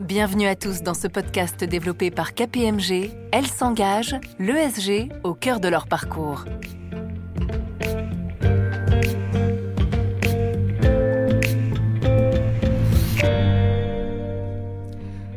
Bienvenue 0.00 0.46
à 0.46 0.56
tous 0.56 0.82
dans 0.82 0.94
ce 0.94 1.06
podcast 1.08 1.62
développé 1.62 2.10
par 2.10 2.32
KPMG. 2.32 3.10
Elles 3.32 3.46
s'engagent, 3.46 4.16
l'ESG, 4.38 5.10
au 5.24 5.34
cœur 5.34 5.60
de 5.60 5.68
leur 5.68 5.86
parcours. 5.86 6.46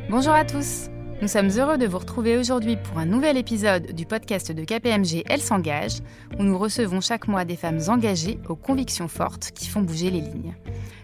Bonjour 0.09 0.31
à 0.31 0.45
tous. 0.45 0.92
Nous 1.23 1.29
sommes 1.29 1.51
heureux 1.57 1.77
de 1.77 1.87
vous 1.87 1.99
retrouver 1.99 2.35
aujourd'hui 2.35 2.75
pour 2.75 2.97
un 2.97 3.05
nouvel 3.05 3.37
épisode 3.37 3.93
du 3.93 4.05
podcast 4.05 4.51
de 4.51 4.65
KPMG 4.65 5.23
Elles 5.25 5.39
s'engagent, 5.39 6.01
où 6.37 6.43
nous 6.43 6.57
recevons 6.57 6.99
chaque 6.99 7.29
mois 7.29 7.45
des 7.45 7.55
femmes 7.55 7.79
engagées 7.87 8.39
aux 8.49 8.57
convictions 8.57 9.07
fortes 9.07 9.51
qui 9.55 9.69
font 9.69 9.79
bouger 9.79 10.09
les 10.11 10.19
lignes. 10.19 10.53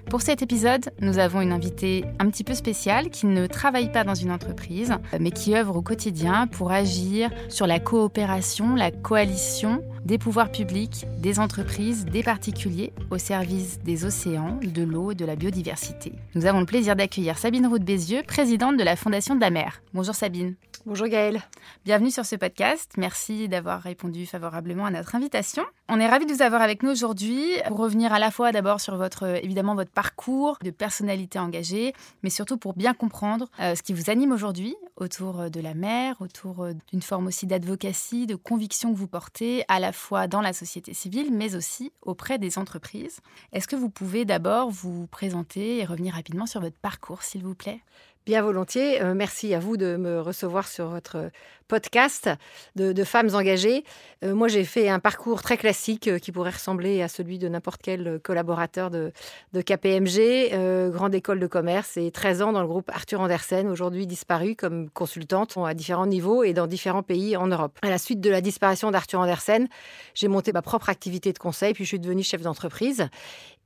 Pour 0.10 0.22
cet 0.22 0.42
épisode, 0.42 0.90
nous 1.00 1.20
avons 1.20 1.40
une 1.40 1.54
invitée 1.54 2.04
un 2.20 2.30
petit 2.30 2.44
peu 2.44 2.54
spéciale 2.54 3.10
qui 3.12 3.28
ne 3.28 3.48
travaille 3.48 3.94
pas 3.94 4.04
dans 4.04 4.14
une 4.14 4.32
entreprise, 4.32 4.94
mais 5.22 5.32
qui 5.32 5.56
œuvre 5.56 5.78
au 5.78 5.82
quotidien 5.82 6.48
pour 6.48 6.74
agir 6.74 7.30
sur 7.48 7.66
la 7.66 7.80
coopération, 7.80 8.76
la 8.76 8.92
coalition 8.92 9.82
des 10.10 10.18
pouvoirs 10.18 10.52
publics, 10.52 11.06
des 11.20 11.40
entreprises, 11.40 12.06
des 12.06 12.24
particuliers 12.24 12.92
au 13.12 13.20
service 13.20 13.80
des 13.84 14.06
océans, 14.06 14.58
de 14.64 14.82
l'eau 14.82 15.12
et 15.12 15.16
de 15.16 15.24
la 15.24 15.36
biodiversité. 15.36 16.14
Nous 16.34 16.48
avons 16.48 16.62
le 16.62 16.66
plaisir 16.66 16.96
d'accueillir 16.96 17.38
Sabine 17.38 17.68
Roux 17.68 17.78
Bézieux, 17.78 18.24
présidente 18.26 18.76
de 18.76 18.84
la 18.84 18.96
Fondation 18.96 19.36
de 19.36 19.42
la 19.42 19.52
mer. 19.52 19.84
Bonjour 19.94 20.16
Sabine. 20.16 20.56
Bonjour 20.88 21.08
Gaëlle. 21.08 21.44
Bienvenue 21.86 22.10
sur 22.10 22.26
ce 22.26 22.36
podcast. 22.36 22.94
Merci 22.98 23.48
d'avoir 23.50 23.82
répondu 23.82 24.26
favorablement 24.26 24.86
à 24.88 24.92
notre 24.92 25.14
invitation. 25.14 25.64
On 25.90 26.00
est 26.00 26.08
ravis 26.08 26.26
de 26.26 26.34
vous 26.34 26.42
avoir 26.42 26.62
avec 26.64 26.82
nous 26.82 26.90
aujourd'hui 26.90 27.44
pour 27.68 27.78
revenir 27.78 28.14
à 28.14 28.18
la 28.18 28.32
fois 28.32 28.52
d'abord 28.52 28.80
sur 28.80 28.96
votre 28.96 29.44
évidemment 29.44 29.76
votre 29.76 29.92
parcours 29.92 30.58
de 30.64 30.72
personnalité 30.72 31.38
engagée, 31.38 31.94
mais 32.24 32.32
surtout 32.32 32.58
pour 32.58 32.74
bien 32.74 32.94
comprendre 32.94 33.48
euh, 33.60 33.76
ce 33.76 33.84
qui 33.84 33.94
vous 33.94 34.10
anime 34.10 34.32
aujourd'hui 34.32 34.76
autour 34.96 35.50
de 35.50 35.60
la 35.60 35.74
mer, 35.74 36.16
autour 36.22 36.64
euh, 36.64 36.74
d'une 36.92 37.02
forme 37.02 37.28
aussi 37.28 37.46
d'advocacy, 37.46 38.26
de 38.26 38.36
conviction 38.36 38.92
que 38.92 38.98
vous 38.98 39.08
portez 39.08 39.66
à 39.68 39.80
la 39.80 39.92
fois 39.92 39.99
dans 40.30 40.42
la 40.42 40.54
société 40.54 40.94
civile, 40.94 41.32
mais 41.32 41.56
aussi 41.56 41.92
auprès 42.02 42.38
des 42.38 42.58
entreprises. 42.58 43.20
Est-ce 43.54 43.68
que 43.68 43.76
vous 43.76 43.90
pouvez 43.90 44.26
d'abord 44.26 44.70
vous 44.70 45.08
présenter 45.08 45.78
et 45.78 45.86
revenir 45.86 46.14
rapidement 46.16 46.46
sur 46.46 46.62
votre 46.62 46.78
parcours, 46.78 47.24
s'il 47.24 47.44
vous 47.44 47.56
plaît? 47.56 47.82
Bien 48.26 48.42
volontiers. 48.42 49.02
Euh, 49.02 49.14
merci 49.14 49.54
à 49.54 49.60
vous 49.60 49.78
de 49.78 49.96
me 49.96 50.22
recevoir 50.22 50.68
sur 50.68 50.88
votre 50.88 51.32
podcast 51.70 52.30
de, 52.76 53.04
femmes 53.06 53.30
engagées. 53.34 53.86
Euh, 54.26 54.36
moi, 54.36 54.50
j'ai 54.50 54.66
fait 54.66 54.90
un 54.90 55.00
parcours 55.00 55.42
très 55.42 55.56
classique 55.56 56.08
euh, 56.08 56.18
qui 56.18 56.34
pourrait 56.34 56.50
ressembler 56.50 57.02
à 57.02 57.08
celui 57.08 57.38
de 57.38 57.48
n'importe 57.48 57.82
quel 57.82 58.20
collaborateur 58.22 58.90
de, 58.90 59.14
KPMG, 59.54 60.92
grande 60.92 61.14
école 61.16 61.40
de 61.40 61.48
commerce 61.48 61.96
et 61.96 62.12
13 62.12 62.42
ans 62.42 62.52
dans 62.52 62.62
le 62.62 62.68
groupe 62.68 62.90
Arthur 62.94 63.22
Andersen, 63.22 63.68
aujourd'hui 63.68 64.08
disparu 64.08 64.56
comme 64.56 64.90
consultante 64.90 65.58
à 65.58 65.74
différents 65.74 66.08
niveaux 66.08 66.44
et 66.44 66.54
dans 66.54 66.68
différents 66.68 67.04
pays 67.04 67.38
en 67.38 67.48
Europe. 67.48 67.78
À 67.82 67.90
la 67.90 67.98
suite 67.98 68.20
de 68.20 68.30
la 68.30 68.42
disparition 68.42 68.90
d'Arthur 68.90 69.20
Andersen, 69.20 69.68
j'ai 70.16 70.28
monté 70.28 70.52
ma 70.52 70.62
propre 70.62 70.90
activité 70.90 71.32
de 71.32 71.38
conseil, 71.38 71.74
puis 71.74 71.84
je 71.84 71.90
suis 71.90 72.00
devenue 72.00 72.24
chef 72.24 72.42
d'entreprise. 72.42 73.08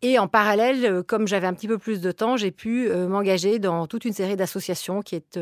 Et 0.01 0.19
en 0.19 0.27
parallèle, 0.27 1.03
comme 1.03 1.29
j'avais 1.29 1.47
un 1.47 1.53
petit 1.53 1.69
peu 1.69 1.77
plus 1.77 2.01
de 2.01 2.11
temps, 2.11 2.35
j'ai 2.35 2.51
pu 2.51 2.89
m'engager 2.89 3.57
dans 3.57 3.87
toute 3.87 4.03
une 4.03 4.11
série 4.11 4.35
d'associations 4.35 5.01
qui 5.01 5.15
est 5.15 5.39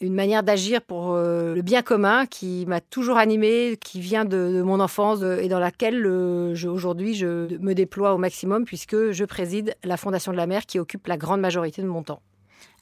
une 0.00 0.14
manière 0.14 0.44
d'agir 0.44 0.82
pour 0.82 1.16
le 1.16 1.60
bien 1.62 1.82
commun 1.82 2.03
qui 2.30 2.64
m'a 2.66 2.80
toujours 2.80 3.16
animée, 3.16 3.78
qui 3.80 4.00
vient 4.00 4.24
de, 4.24 4.62
mon 4.62 4.80
enfance 4.80 5.22
et 5.22 5.48
dans 5.48 5.58
laquelle 5.58 6.06
aujourd'hui 6.06 7.14
je 7.14 7.56
me 7.58 7.72
déploie 7.72 8.14
au 8.14 8.18
maximum 8.18 8.64
puisque 8.64 9.10
je 9.12 9.24
préside 9.24 9.74
la 9.84 9.96
Fondation 9.96 10.32
de 10.32 10.36
la 10.36 10.46
mer 10.46 10.66
qui 10.66 10.78
occupe 10.78 11.06
la 11.06 11.16
grande 11.16 11.40
majorité 11.40 11.82
de 11.82 11.86
mon 11.86 12.02
temps. 12.02 12.20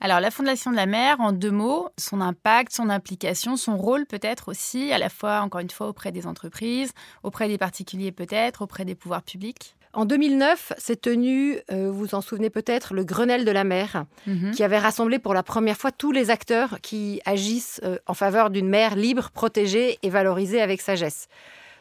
Alors 0.01 0.19
la 0.19 0.33
Fondation 0.33 0.73
de 0.73 0.77
la 0.77 0.87
mer, 0.87 1.21
en 1.21 1.33
deux 1.33 1.51
mots, 1.51 1.89
son 1.97 2.21
impact, 2.21 2.73
son 2.73 2.91
implication, 2.91 3.57
son 3.57 3.77
rôle 3.77 4.05
peut-être 4.07 4.49
aussi, 4.49 4.93
à 4.93 4.99
la 4.99 5.09
fois, 5.09 5.41
encore 5.41 5.61
une 5.61 5.71
fois, 5.71 5.87
auprès 5.87 6.11
des 6.11 6.27
entreprises, 6.27 6.93
auprès 7.23 7.47
des 7.47 7.59
particuliers 7.59 8.11
peut-être, 8.11 8.63
auprès 8.63 8.85
des 8.85 8.97
pouvoirs 8.97 9.23
publics? 9.23 9.77
En 9.95 10.07
2009, 10.07 10.73
s'est 10.79 10.97
tenu, 10.97 11.59
euh, 11.71 11.91
vous 11.91 11.99
vous 11.99 12.15
en 12.15 12.21
souvenez 12.21 12.51
peut-être, 12.51 12.95
le 12.95 13.05
Grenelle 13.05 13.45
de 13.45 13.51
la 13.51 13.65
mer, 13.65 14.05
mhm. 14.27 14.53
qui 14.53 14.65
avait 14.65 14.79
rassemblé 14.79 15.19
pour 15.19 15.35
la 15.35 15.43
première 15.43 15.77
fois 15.77 15.93
tous 15.93 16.13
les 16.13 16.31
acteurs 16.31 16.81
qui 16.81 17.21
agissent 17.27 17.81
euh, 17.85 17.99
en 18.07 18.15
faveur 18.15 18.51
d'une 18.51 18.69
mer 18.69 18.97
libre, 18.97 19.31
protégée 19.31 19.99
et 20.03 20.09
valorisée 20.09 20.63
avec 20.63 20.81
sagesse. 20.81 21.29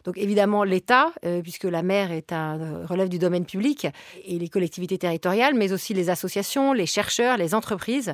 Donc 0.04 0.18
évidemment 0.18 0.64
l'État, 0.64 1.12
euh, 1.26 1.42
puisque 1.42 1.66
la 1.66 1.84
mer 1.84 2.12
est 2.12 2.34
un, 2.34 2.60
euh, 2.60 2.86
relève 2.86 3.10
du 3.10 3.20
domaine 3.20 3.46
public, 3.46 3.88
et 4.26 4.40
les 4.40 4.50
collectivités 4.50 4.98
territoriales, 4.98 5.54
mais 5.56 5.72
aussi 5.74 5.94
les 5.94 6.10
associations, 6.10 6.74
les 6.74 6.86
chercheurs, 6.86 7.38
les 7.38 7.54
entreprises. 7.56 8.14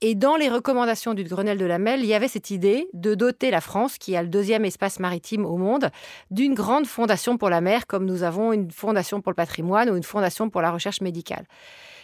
Et 0.00 0.14
dans 0.14 0.36
les 0.36 0.48
recommandations 0.48 1.14
du 1.14 1.24
Grenelle 1.24 1.58
de 1.58 1.64
la 1.64 1.78
mer, 1.78 1.98
il 1.98 2.06
y 2.06 2.14
avait 2.14 2.28
cette 2.28 2.50
idée 2.50 2.88
de 2.92 3.14
doter 3.14 3.50
la 3.50 3.60
France, 3.60 3.98
qui 3.98 4.16
a 4.16 4.22
le 4.22 4.28
deuxième 4.28 4.64
espace 4.64 5.00
maritime 5.00 5.44
au 5.44 5.56
monde, 5.56 5.90
d'une 6.30 6.54
grande 6.54 6.86
fondation 6.86 7.38
pour 7.38 7.50
la 7.50 7.60
mer, 7.60 7.86
comme 7.86 8.04
nous 8.04 8.22
avons 8.22 8.52
une 8.52 8.70
fondation 8.70 9.20
pour 9.20 9.30
le 9.30 9.36
patrimoine 9.36 9.90
ou 9.90 9.96
une 9.96 10.02
fondation 10.02 10.50
pour 10.50 10.62
la 10.62 10.70
recherche 10.70 11.00
médicale. 11.00 11.44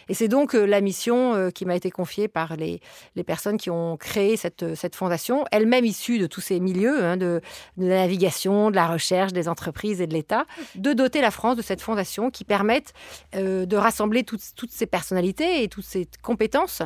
Et 0.09 0.15
c'est 0.15 0.27
donc 0.27 0.55
euh, 0.55 0.65
la 0.65 0.81
mission 0.81 1.35
euh, 1.35 1.51
qui 1.51 1.65
m'a 1.65 1.75
été 1.75 1.91
confiée 1.91 2.27
par 2.27 2.57
les, 2.57 2.81
personnes 3.25 3.57
qui 3.57 3.69
ont 3.69 3.95
créé 3.95 4.35
cette, 4.37 4.63
euh, 4.63 4.75
fondation, 4.93 5.45
elle-même 5.51 5.85
issue 5.85 6.17
de 6.17 6.25
tous 6.25 6.41
ces 6.41 6.59
milieux, 6.59 7.03
hein, 7.03 7.15
de, 7.15 7.41
la 7.77 8.01
navigation, 8.01 8.71
de 8.71 8.75
la 8.75 8.87
recherche, 8.87 9.33
des 9.33 9.47
entreprises 9.47 10.01
et 10.01 10.07
de 10.07 10.13
l'État, 10.13 10.45
de 10.75 10.93
doter 10.93 11.21
la 11.21 11.29
France 11.29 11.55
de 11.55 11.61
cette 11.61 11.81
fondation 11.81 12.31
qui 12.31 12.43
permette 12.43 12.93
de 13.33 13.75
rassembler 13.75 14.23
toutes, 14.23 14.41
ces 14.71 14.87
personnalités 14.87 15.63
et 15.63 15.67
toutes 15.67 15.85
ces 15.85 16.07
compétences 16.23 16.81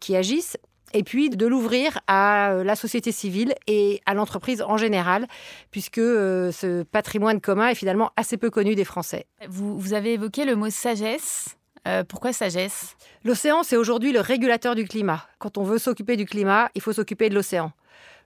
qui 0.00 0.16
agissent 0.16 0.56
et 0.94 1.02
puis 1.02 1.28
de 1.28 1.46
l'ouvrir 1.46 1.98
à 2.06 2.54
la 2.64 2.76
société 2.76 3.12
civile 3.12 3.54
et 3.66 4.00
à 4.06 4.14
l'entreprise 4.14 4.62
en 4.62 4.76
général, 4.76 5.26
puisque 5.70 6.00
ce 6.00 6.82
patrimoine 6.84 7.40
commun 7.40 7.68
est 7.68 7.74
finalement 7.74 8.12
assez 8.16 8.36
peu 8.36 8.50
connu 8.50 8.74
des 8.74 8.84
Français. 8.84 9.26
Vous 9.48 9.92
avez 9.92 10.14
évoqué 10.14 10.44
le 10.44 10.56
mot 10.56 10.70
sagesse. 10.70 11.56
Euh, 11.86 12.02
pourquoi 12.04 12.32
sagesse? 12.32 12.96
L'océan, 13.24 13.62
c'est 13.62 13.76
aujourd'hui 13.76 14.12
le 14.12 14.20
régulateur 14.20 14.74
du 14.74 14.84
climat. 14.84 15.26
Quand 15.38 15.58
on 15.58 15.64
veut 15.64 15.78
s'occuper 15.78 16.16
du 16.16 16.24
climat, 16.24 16.70
il 16.74 16.80
faut 16.80 16.92
s'occuper 16.92 17.28
de 17.28 17.34
l'océan. 17.34 17.72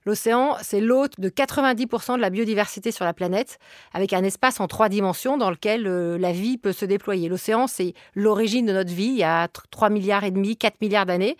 L'océan, 0.05 0.55
c'est 0.61 0.79
l'hôte 0.79 1.19
de 1.19 1.29
90% 1.29 2.15
de 2.15 2.21
la 2.21 2.29
biodiversité 2.29 2.91
sur 2.91 3.03
la 3.03 3.13
planète, 3.13 3.59
avec 3.93 4.13
un 4.13 4.23
espace 4.23 4.61
en 4.61 4.67
trois 4.67 4.87
dimensions 4.87 5.37
dans 5.37 5.49
lequel 5.49 5.87
euh, 5.87 6.17
la 6.17 6.31
vie 6.31 6.57
peut 6.57 6.71
se 6.71 6.85
déployer. 6.85 7.27
L'océan, 7.27 7.67
c'est 7.67 7.93
l'origine 8.15 8.65
de 8.65 8.73
notre 8.73 8.93
vie, 8.93 9.07
il 9.07 9.17
y 9.17 9.23
a 9.23 9.49
3 9.71 9.89
milliards 9.89 10.23
et 10.23 10.31
demi, 10.31 10.55
4 10.55 10.79
milliards 10.81 11.05
d'années. 11.05 11.35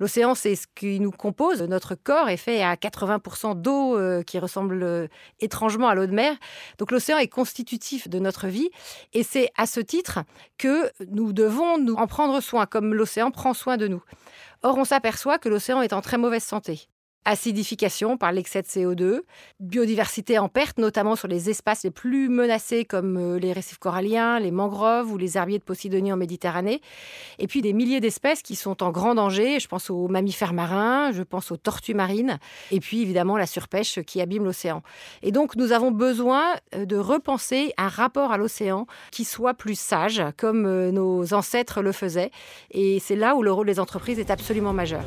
L'océan, 0.00 0.34
c'est 0.34 0.56
ce 0.56 0.66
qui 0.74 1.00
nous 1.00 1.10
compose. 1.10 1.62
Notre 1.62 1.94
corps 1.94 2.28
est 2.28 2.36
fait 2.36 2.62
à 2.62 2.74
80% 2.74 3.60
d'eau 3.60 3.96
euh, 3.96 4.22
qui 4.22 4.38
ressemble 4.38 4.82
euh, 4.82 5.08
étrangement 5.40 5.88
à 5.88 5.94
l'eau 5.94 6.06
de 6.06 6.12
mer. 6.12 6.34
Donc 6.78 6.90
l'océan 6.90 7.18
est 7.18 7.28
constitutif 7.28 8.08
de 8.08 8.18
notre 8.18 8.46
vie 8.46 8.70
et 9.12 9.22
c'est 9.22 9.50
à 9.56 9.66
ce 9.66 9.80
titre 9.80 10.20
que 10.56 10.90
nous 11.10 11.32
devons 11.32 11.78
nous 11.78 11.94
en 11.94 12.06
prendre 12.06 12.40
soin, 12.40 12.66
comme 12.66 12.94
l'océan 12.94 13.30
prend 13.30 13.54
soin 13.54 13.76
de 13.76 13.88
nous. 13.88 14.02
Or, 14.62 14.76
on 14.76 14.84
s'aperçoit 14.84 15.38
que 15.38 15.48
l'océan 15.48 15.82
est 15.82 15.92
en 15.92 16.00
très 16.00 16.18
mauvaise 16.18 16.44
santé 16.44 16.88
acidification 17.24 18.16
par 18.16 18.32
l'excès 18.32 18.62
de 18.62 18.66
CO2, 18.66 19.20
biodiversité 19.60 20.38
en 20.38 20.48
perte, 20.48 20.78
notamment 20.78 21.16
sur 21.16 21.28
les 21.28 21.50
espaces 21.50 21.84
les 21.84 21.90
plus 21.90 22.28
menacés 22.28 22.84
comme 22.84 23.16
euh, 23.16 23.38
les 23.38 23.52
récifs 23.52 23.78
coralliens, 23.78 24.38
les 24.40 24.50
mangroves 24.50 25.12
ou 25.12 25.18
les 25.18 25.36
herbiers 25.36 25.58
de 25.58 25.64
Posidonie 25.64 26.12
en 26.12 26.16
Méditerranée, 26.16 26.80
et 27.38 27.46
puis 27.46 27.60
des 27.60 27.72
milliers 27.72 28.00
d'espèces 28.00 28.42
qui 28.42 28.56
sont 28.56 28.82
en 28.82 28.90
grand 28.90 29.14
danger. 29.14 29.60
Je 29.60 29.68
pense 29.68 29.90
aux 29.90 30.08
mammifères 30.08 30.54
marins, 30.54 31.12
je 31.12 31.22
pense 31.22 31.50
aux 31.50 31.56
tortues 31.56 31.94
marines, 31.94 32.38
et 32.70 32.80
puis 32.80 33.02
évidemment 33.02 33.36
la 33.36 33.46
surpêche 33.46 34.00
qui 34.02 34.20
abîme 34.20 34.44
l'océan. 34.44 34.82
Et 35.22 35.32
donc 35.32 35.56
nous 35.56 35.72
avons 35.72 35.90
besoin 35.90 36.54
euh, 36.74 36.86
de 36.86 36.96
repenser 36.96 37.72
un 37.76 37.88
rapport 37.88 38.32
à 38.32 38.38
l'océan 38.38 38.86
qui 39.10 39.24
soit 39.24 39.54
plus 39.54 39.78
sage, 39.78 40.22
comme 40.36 40.66
euh, 40.66 40.90
nos 40.92 41.34
ancêtres 41.34 41.82
le 41.82 41.92
faisaient. 41.92 42.30
Et 42.70 43.00
c'est 43.00 43.16
là 43.16 43.36
où 43.36 43.42
le 43.42 43.52
rôle 43.52 43.66
des 43.66 43.80
entreprises 43.80 44.18
est 44.18 44.30
absolument 44.30 44.72
majeur. 44.72 45.04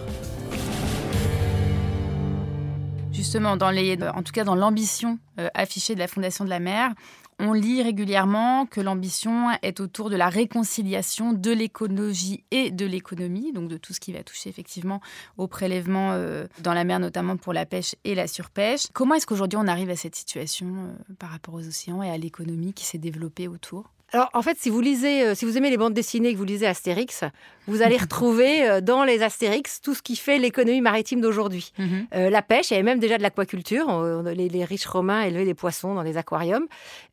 Justement, 3.23 3.51
en 3.51 4.23
tout 4.23 4.31
cas 4.33 4.43
dans 4.43 4.55
l'ambition 4.55 5.19
affichée 5.53 5.95
de 5.95 5.99
la 5.99 6.07
Fondation 6.07 6.43
de 6.43 6.49
la 6.49 6.59
mer, 6.59 6.93
on 7.41 7.53
lit 7.53 7.81
régulièrement 7.81 8.67
que 8.67 8.79
l'ambition 8.79 9.49
est 9.63 9.79
autour 9.79 10.11
de 10.11 10.15
la 10.15 10.29
réconciliation 10.29 11.33
de 11.33 11.51
l'écologie 11.51 12.43
et 12.51 12.69
de 12.69 12.85
l'économie, 12.85 13.51
donc 13.51 13.67
de 13.67 13.77
tout 13.77 13.93
ce 13.93 13.99
qui 13.99 14.13
va 14.13 14.23
toucher 14.23 14.49
effectivement 14.49 15.01
au 15.37 15.47
prélèvement 15.47 16.11
euh, 16.11 16.45
dans 16.59 16.73
la 16.73 16.83
mer, 16.83 16.99
notamment 16.99 17.37
pour 17.37 17.53
la 17.53 17.65
pêche 17.65 17.95
et 18.03 18.13
la 18.13 18.27
surpêche. 18.27 18.83
Comment 18.93 19.15
est-ce 19.15 19.25
qu'aujourd'hui 19.25 19.57
on 19.57 19.67
arrive 19.67 19.89
à 19.89 19.95
cette 19.95 20.15
situation 20.15 20.67
euh, 20.67 21.13
par 21.17 21.31
rapport 21.31 21.55
aux 21.55 21.67
océans 21.67 22.03
et 22.03 22.11
à 22.11 22.17
l'économie 22.17 22.73
qui 22.73 22.85
s'est 22.85 22.99
développée 22.99 23.47
autour? 23.47 23.91
Alors, 24.13 24.29
en 24.33 24.41
fait, 24.41 24.57
si 24.59 24.69
vous 24.69 24.81
lisez, 24.81 25.23
euh, 25.23 25.35
si 25.35 25.45
vous 25.45 25.57
aimez 25.57 25.69
les 25.69 25.77
bandes 25.77 25.93
dessinées, 25.93 26.33
que 26.33 26.37
vous 26.37 26.43
lisez 26.43 26.67
Astérix, 26.67 27.23
vous 27.67 27.81
allez 27.81 27.97
retrouver 28.09 28.67
euh, 28.67 28.81
dans 28.81 29.05
les 29.05 29.23
Astérix 29.23 29.79
tout 29.79 29.93
ce 29.93 30.01
qui 30.01 30.17
fait 30.17 30.37
l'économie 30.37 30.81
maritime 30.81 31.21
d'aujourd'hui. 31.21 31.71
Mhm. 31.77 32.07
Euh, 32.13 32.29
la 32.29 32.41
pêche, 32.41 32.71
il 32.71 32.73
y 32.73 32.75
avait 32.75 32.83
même 32.83 32.99
déjà 32.99 33.17
de 33.17 33.23
l'aquaculture. 33.23 34.03
Les, 34.35 34.65
riches 34.65 34.85
romains 34.85 35.21
élevaient 35.21 35.45
des 35.45 35.53
poissons 35.53 35.95
dans 35.95 36.03
des 36.03 36.17
aquariums. 36.17 36.67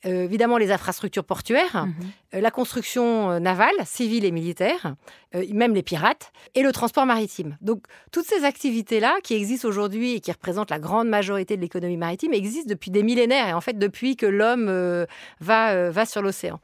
évidemment, 0.04 0.58
les 0.58 0.70
infrastructures 0.70 1.24
portuaires, 1.24 1.86
mhm. 1.86 2.40
la 2.40 2.50
construction 2.50 3.40
navale, 3.40 3.74
civile 3.84 4.24
et 4.24 4.30
militaire, 4.30 4.94
même 5.34 5.74
les 5.74 5.82
pirates, 5.82 6.32
et 6.54 6.62
le 6.62 6.72
transport 6.72 7.06
maritime. 7.06 7.56
Donc, 7.60 7.84
toutes 8.12 8.26
ces 8.26 8.44
activités-là 8.44 9.16
qui 9.22 9.34
existent 9.34 9.68
aujourd'hui 9.68 10.14
et 10.14 10.20
qui 10.20 10.32
représentent 10.32 10.70
la 10.70 10.78
grande 10.78 11.08
majorité 11.08 11.56
de 11.56 11.60
l'économie 11.60 11.96
maritime 11.96 12.32
existent 12.32 12.68
depuis 12.68 12.90
des 12.90 13.02
millénaires 13.02 13.48
et 13.48 13.52
en 13.52 13.60
fait 13.60 13.78
depuis 13.78 14.16
que 14.16 14.26
l'homme 14.26 15.06
va, 15.40 15.90
va 15.90 16.06
sur 16.06 16.22
l'océan. 16.22 16.60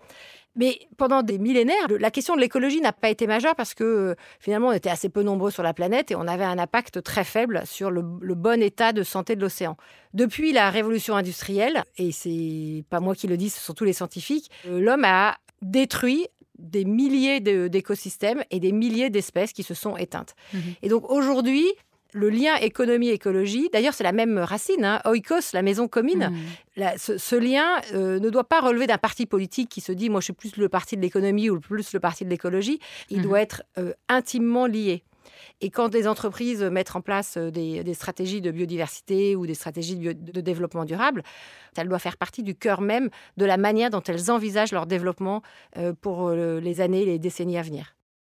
Mais 0.56 0.78
pendant 0.96 1.22
des 1.22 1.38
millénaires, 1.38 1.88
la 1.88 2.11
question 2.11 2.37
de 2.37 2.40
l'écologie 2.40 2.81
n'a 2.81 2.93
pas 2.93 3.08
été 3.08 3.26
majeure 3.26 3.56
parce 3.56 3.75
que 3.75 3.84
euh, 3.84 4.14
finalement, 4.38 4.69
on 4.69 4.72
était 4.72 4.90
assez 4.90 5.08
peu 5.08 5.22
nombreux 5.22 5.50
sur 5.50 5.62
la 5.62 5.75
planète 5.75 6.10
et 6.10 6.17
on 6.17 6.28
avait 6.28 6.44
un 6.44 6.58
impact 6.58 7.02
très 7.02 7.25
faible 7.25 7.62
sur 7.64 7.90
le, 7.90 8.02
bon 8.02 8.62
état 8.62 8.93
de 8.93 9.02
santé 9.02 9.34
de 9.34 9.40
l'océan. 9.40 9.76
Depuis 10.12 10.52
la 10.52 10.70
révolution 10.70 11.17
industrielle, 11.17 11.82
et 11.99 12.12
c'est 12.12 12.84
pas 12.88 13.00
moi 13.00 13.14
qui 13.14 13.26
le 13.26 13.37
dis, 13.37 13.50
ce 13.50 13.60
sont 13.60 13.75
tous 13.75 13.84
les 13.84 13.93
scientifiques, 13.93 14.50
euh, 14.67 14.81
l'homme 14.81 15.05
a 15.05 15.37
détruit 15.62 16.28
des 16.59 16.85
milliers 16.85 17.41
d'écosystèmes 17.41 18.43
et 18.51 18.61
des 18.61 18.73
milliers 18.73 19.11
d'espèces 19.11 19.53
qui 19.53 19.62
se 19.62 19.75
sont 19.75 19.97
éteintes. 19.97 20.35
Mmh 20.53 20.59
et 20.83 20.89
donc 20.89 21.11
aujourd'hui, 21.11 21.67
le 22.12 22.31
lien 22.31 22.55
économie-écologie, 22.56 23.69
d'ailleurs 23.73 23.93
c'est 23.93 24.05
la 24.05 24.12
même 24.12 24.39
racine, 24.39 24.85
hein, 24.85 25.01
oikos, 25.05 25.53
la 25.53 25.62
maison 25.62 25.89
commune, 25.89 26.31
mmh. 26.77 26.83
ce, 26.97 27.35
lien 27.35 27.81
euh, 27.93 28.21
ne 28.21 28.31
doit 28.31 28.45
pas 28.45 28.61
relever 28.61 28.87
d'un 28.87 28.99
parti 28.99 29.27
politique 29.27 29.69
qui 29.69 29.81
se 29.81 29.93
dit 29.93 30.09
moi 30.09 30.21
je 30.21 30.27
suis 30.27 30.33
plus 30.33 30.56
le 30.56 30.69
parti 30.69 30.97
de 30.97 31.03
l'économie 31.03 31.51
ou 31.51 31.59
plus 31.59 31.93
le 31.93 32.01
parti 32.01 32.25
de 32.25 32.31
l'écologie, 32.31 32.79
il 33.11 33.19
mmh. 33.19 33.23
doit 33.23 33.41
être 33.41 33.62
euh, 33.79 33.93
intimement 34.09 34.67
lié. 34.67 35.03
Et 35.61 35.71
quand 35.71 35.89
des 35.89 36.06
entreprises 36.06 36.62
mettent 36.62 36.95
en 36.97 37.01
place 37.01 37.37
euh, 37.37 37.51
des, 37.51 37.95
stratégies 37.95 38.41
de 38.41 38.51
biodiversité 38.51 39.37
ou 39.37 39.47
des 39.47 39.55
stratégies 39.55 39.97
de, 39.97 40.41
développement 40.41 40.85
durable, 40.85 41.23
elles 41.77 41.89
doivent 41.89 42.01
faire 42.01 42.17
partie 42.17 42.43
du 42.43 42.55
cœur 42.55 42.81
même 42.81 43.11
de 43.37 43.45
la 43.45 43.56
manière 43.56 43.91
dont 43.91 44.03
elles 44.03 44.31
envisagent 44.31 44.73
leur 44.73 44.87
développement 44.87 45.43
pour 46.01 46.31
les 46.31 46.81
années 46.81 47.03
et 47.03 47.06
les 47.06 47.19
décennies 47.19 47.59
à 47.59 47.62
venir. 47.62 47.95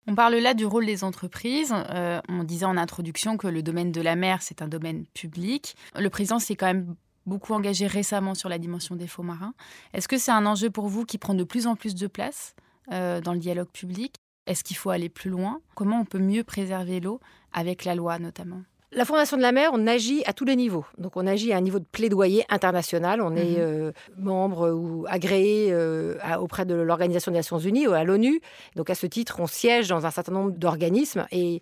On 0.09 0.15
parle 0.15 0.35
là 0.35 0.55
du 0.55 0.65
rôle 0.65 0.87
des 0.87 1.03
entreprises. 1.03 1.71
Euh, 1.71 2.19
on 2.29 2.43
disait 2.43 2.65
en 2.65 2.77
introduction 2.77 3.37
que 3.37 3.45
le 3.47 3.61
domaine 3.61 3.91
de 3.91 4.01
la 4.01 4.15
mer, 4.15 4.41
c'est 4.41 4.63
un 4.63 4.67
domaine 4.67 5.05
public. 5.13 5.75
Le 5.95 6.09
président 6.09 6.39
s'est 6.39 6.55
quand 6.55 6.65
même 6.65 6.95
beaucoup 7.27 7.53
engagé 7.53 7.85
récemment 7.85 8.33
sur 8.33 8.49
la 8.49 8.57
dimension 8.57 8.95
des 8.95 9.05
faux 9.05 9.21
marins. 9.21 9.53
Est-ce 9.93 10.07
que 10.07 10.17
c'est 10.17 10.31
un 10.31 10.47
enjeu 10.47 10.71
pour 10.71 10.87
vous 10.87 11.05
qui 11.05 11.19
prend 11.19 11.35
de 11.35 11.43
plus 11.43 11.67
en 11.67 11.75
plus 11.75 11.93
de 11.93 12.07
place 12.07 12.55
euh, 12.91 13.21
dans 13.21 13.33
le 13.33 13.39
dialogue 13.39 13.69
public? 13.69 14.15
Est-ce 14.49 14.63
qu'il 14.63 14.75
faut 14.75 14.89
aller 14.89 15.09
plus 15.09 15.29
loin? 15.29 15.61
Comment 15.75 16.01
on 16.01 16.05
peut 16.05 16.17
mieux 16.17 16.43
préserver 16.43 16.99
l'eau 16.99 17.19
avec 17.53 17.85
la 17.85 17.93
loi 17.93 18.17
notamment? 18.17 18.63
La 18.91 19.05
Fondation 19.05 19.37
de 19.37 19.43
la 19.43 19.51
mer, 19.51 19.69
on 19.73 19.85
agit 19.85 20.23
à 20.25 20.33
tous 20.33 20.45
les 20.45 20.55
niveaux. 20.55 20.85
Donc 20.97 21.15
on 21.15 21.27
agit 21.27 21.53
à 21.53 21.57
un 21.57 21.61
niveau 21.61 21.77
de 21.77 21.85
plaidoyer 21.85 22.43
international. 22.49 23.21
On 23.21 23.35
est 23.35 23.57
mhm. 23.57 23.59
euh, 23.59 23.91
membre 24.17 24.71
ou 24.71 25.05
agréé 25.07 25.67
euh, 25.71 26.15
auprès 26.39 26.65
de 26.65 26.73
l'Organisation 26.73 27.31
des 27.31 27.37
Nations 27.37 27.59
Unies 27.59 27.87
ou 27.87 27.93
à 27.93 28.03
l'ONU. 28.03 28.41
Donc 28.75 28.89
à 28.89 28.95
ce 28.95 29.05
titre, 29.05 29.39
on 29.39 29.45
siège 29.45 29.87
dans 29.87 30.07
un 30.07 30.11
certain 30.11 30.31
nombre 30.31 30.51
d'organismes 30.53 31.27
et 31.31 31.61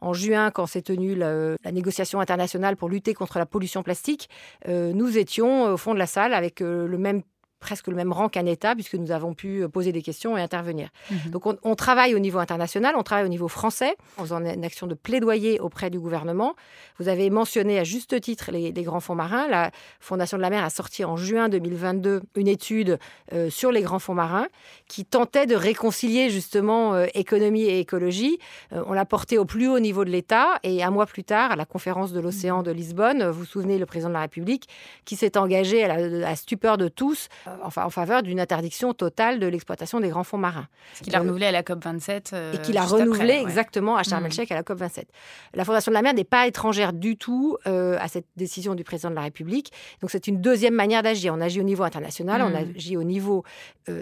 en 0.00 0.12
juin, 0.12 0.52
quand 0.52 0.66
s'est 0.66 0.82
tenue 0.82 1.16
la, 1.16 1.56
négociation 1.72 2.20
internationale 2.20 2.76
pour 2.76 2.88
lutter 2.88 3.14
contre 3.14 3.40
la 3.40 3.46
pollution 3.46 3.82
plastique, 3.82 4.30
euh, 4.68 4.92
nous 4.92 5.18
étions 5.18 5.72
au 5.72 5.76
fond 5.76 5.92
de 5.92 5.98
la 5.98 6.06
salle 6.06 6.32
avec 6.32 6.60
le 6.60 6.86
même 6.98 7.22
presque 7.60 7.88
le 7.88 7.94
même 7.94 8.12
rang 8.12 8.28
qu'un 8.28 8.46
État, 8.46 8.74
puisque 8.74 8.94
nous 8.94 9.10
avons 9.10 9.34
pu 9.34 9.62
euh, 9.62 9.68
poser 9.68 9.92
des 9.92 10.02
questions 10.02 10.36
et 10.36 10.42
intervenir. 10.42 10.88
Mhm. 11.10 11.30
Donc 11.30 11.44
on, 11.46 11.74
travaille 11.74 12.14
au 12.14 12.18
niveau 12.18 12.38
international, 12.38 12.94
on 12.96 13.02
travaille 13.02 13.24
au 13.24 13.30
niveau 13.30 13.48
français, 13.48 13.96
en 14.16 14.22
faisant 14.22 14.44
une 14.44 14.64
action 14.64 14.86
de 14.86 14.94
plaidoyer 14.94 15.60
auprès 15.60 15.90
du 15.90 15.98
gouvernement. 15.98 16.54
Vous 16.98 17.08
avez 17.08 17.30
mentionné 17.30 17.78
à 17.78 17.84
juste 17.84 18.20
titre 18.20 18.50
les, 18.50 18.72
grands 18.82 19.00
fonds 19.00 19.14
marins. 19.14 19.46
La 19.48 19.70
Fondation 20.00 20.36
de 20.36 20.42
la 20.42 20.50
mer 20.50 20.64
a 20.64 20.70
sorti 20.70 21.04
en 21.04 21.16
juin 21.16 21.48
2022 21.48 22.22
une 22.36 22.48
étude 22.48 22.98
euh, 23.32 23.50
sur 23.50 23.72
les 23.72 23.82
grands 23.82 23.98
fonds 23.98 24.14
marins 24.14 24.46
qui 24.88 25.04
tentait 25.04 25.46
de 25.46 25.54
réconcilier 25.54 26.30
justement 26.30 26.94
euh, 26.94 27.06
économie 27.14 27.62
et 27.62 27.80
écologie. 27.80 28.38
on 28.72 28.92
l'a 28.92 29.04
porté 29.04 29.38
au 29.38 29.44
plus 29.44 29.68
haut 29.68 29.78
niveau 29.78 30.04
de 30.04 30.10
l'État 30.10 30.58
et 30.62 30.82
un 30.82 30.90
mois 30.90 31.06
plus 31.06 31.24
tard, 31.24 31.52
à 31.52 31.56
la 31.56 31.64
conférence 31.64 32.12
de 32.12 32.20
l'océan 32.20 32.62
de 32.62 32.70
Lisbonne, 32.70 33.28
vous 33.28 33.40
vous 33.40 33.44
souvenez, 33.44 33.78
le 33.78 33.86
président 33.86 34.08
de 34.08 34.14
la 34.14 34.20
République 34.20 34.68
qui 35.04 35.16
s'est 35.16 35.36
engagé 35.36 35.84
à 35.84 35.98
la 35.98 36.36
stupeur 36.36 36.78
de 36.78 36.88
tous 36.88 37.28
enfin, 37.62 37.84
en 37.84 37.90
faveur 37.90 38.22
d'une 38.22 38.40
interdiction 38.40 38.94
totale 38.94 39.38
de 39.38 39.46
l'exploitation 39.46 40.00
des 40.00 40.08
grands 40.08 40.24
fonds 40.24 40.38
marins. 40.38 40.68
Ce 40.94 41.02
qu'il 41.02 41.14
a 41.14 41.20
renouvelé 41.20 41.46
à 41.46 41.52
la 41.52 41.62
COP 41.62 41.82
27. 41.84 42.30
Euh, 42.32 42.52
et 42.52 42.58
qu'il 42.58 42.76
a 42.78 42.84
renouvelé 42.84 43.34
exactement 43.34 43.96
à 43.96 44.02
Sharm 44.02 44.24
el-Sheikh 44.26 44.50
mm. 44.50 44.52
à 44.52 44.56
la 44.56 44.62
COP 44.62 44.78
27. 44.78 45.08
La 45.54 45.64
Fondation 45.64 45.90
de 45.90 45.94
la 45.94 46.02
mer 46.02 46.14
n'est 46.14 46.24
pas 46.24 46.46
étrangère 46.46 46.92
du 46.92 47.16
tout 47.16 47.56
euh, 47.66 47.96
à 48.00 48.08
cette 48.08 48.26
décision 48.36 48.74
du 48.74 48.84
président 48.84 49.10
de 49.10 49.14
la 49.14 49.22
République. 49.22 49.72
Donc 50.00 50.10
c'est 50.10 50.26
une 50.26 50.40
deuxième 50.40 50.74
manière 50.74 51.02
d'agir. 51.02 51.34
On 51.34 51.40
agit 51.40 51.60
au 51.60 51.64
niveau 51.64 51.84
international, 51.84 52.42
on 52.42 52.50
mm. 52.50 52.74
agit 52.76 52.96
au 52.96 53.04
niveau 53.04 53.44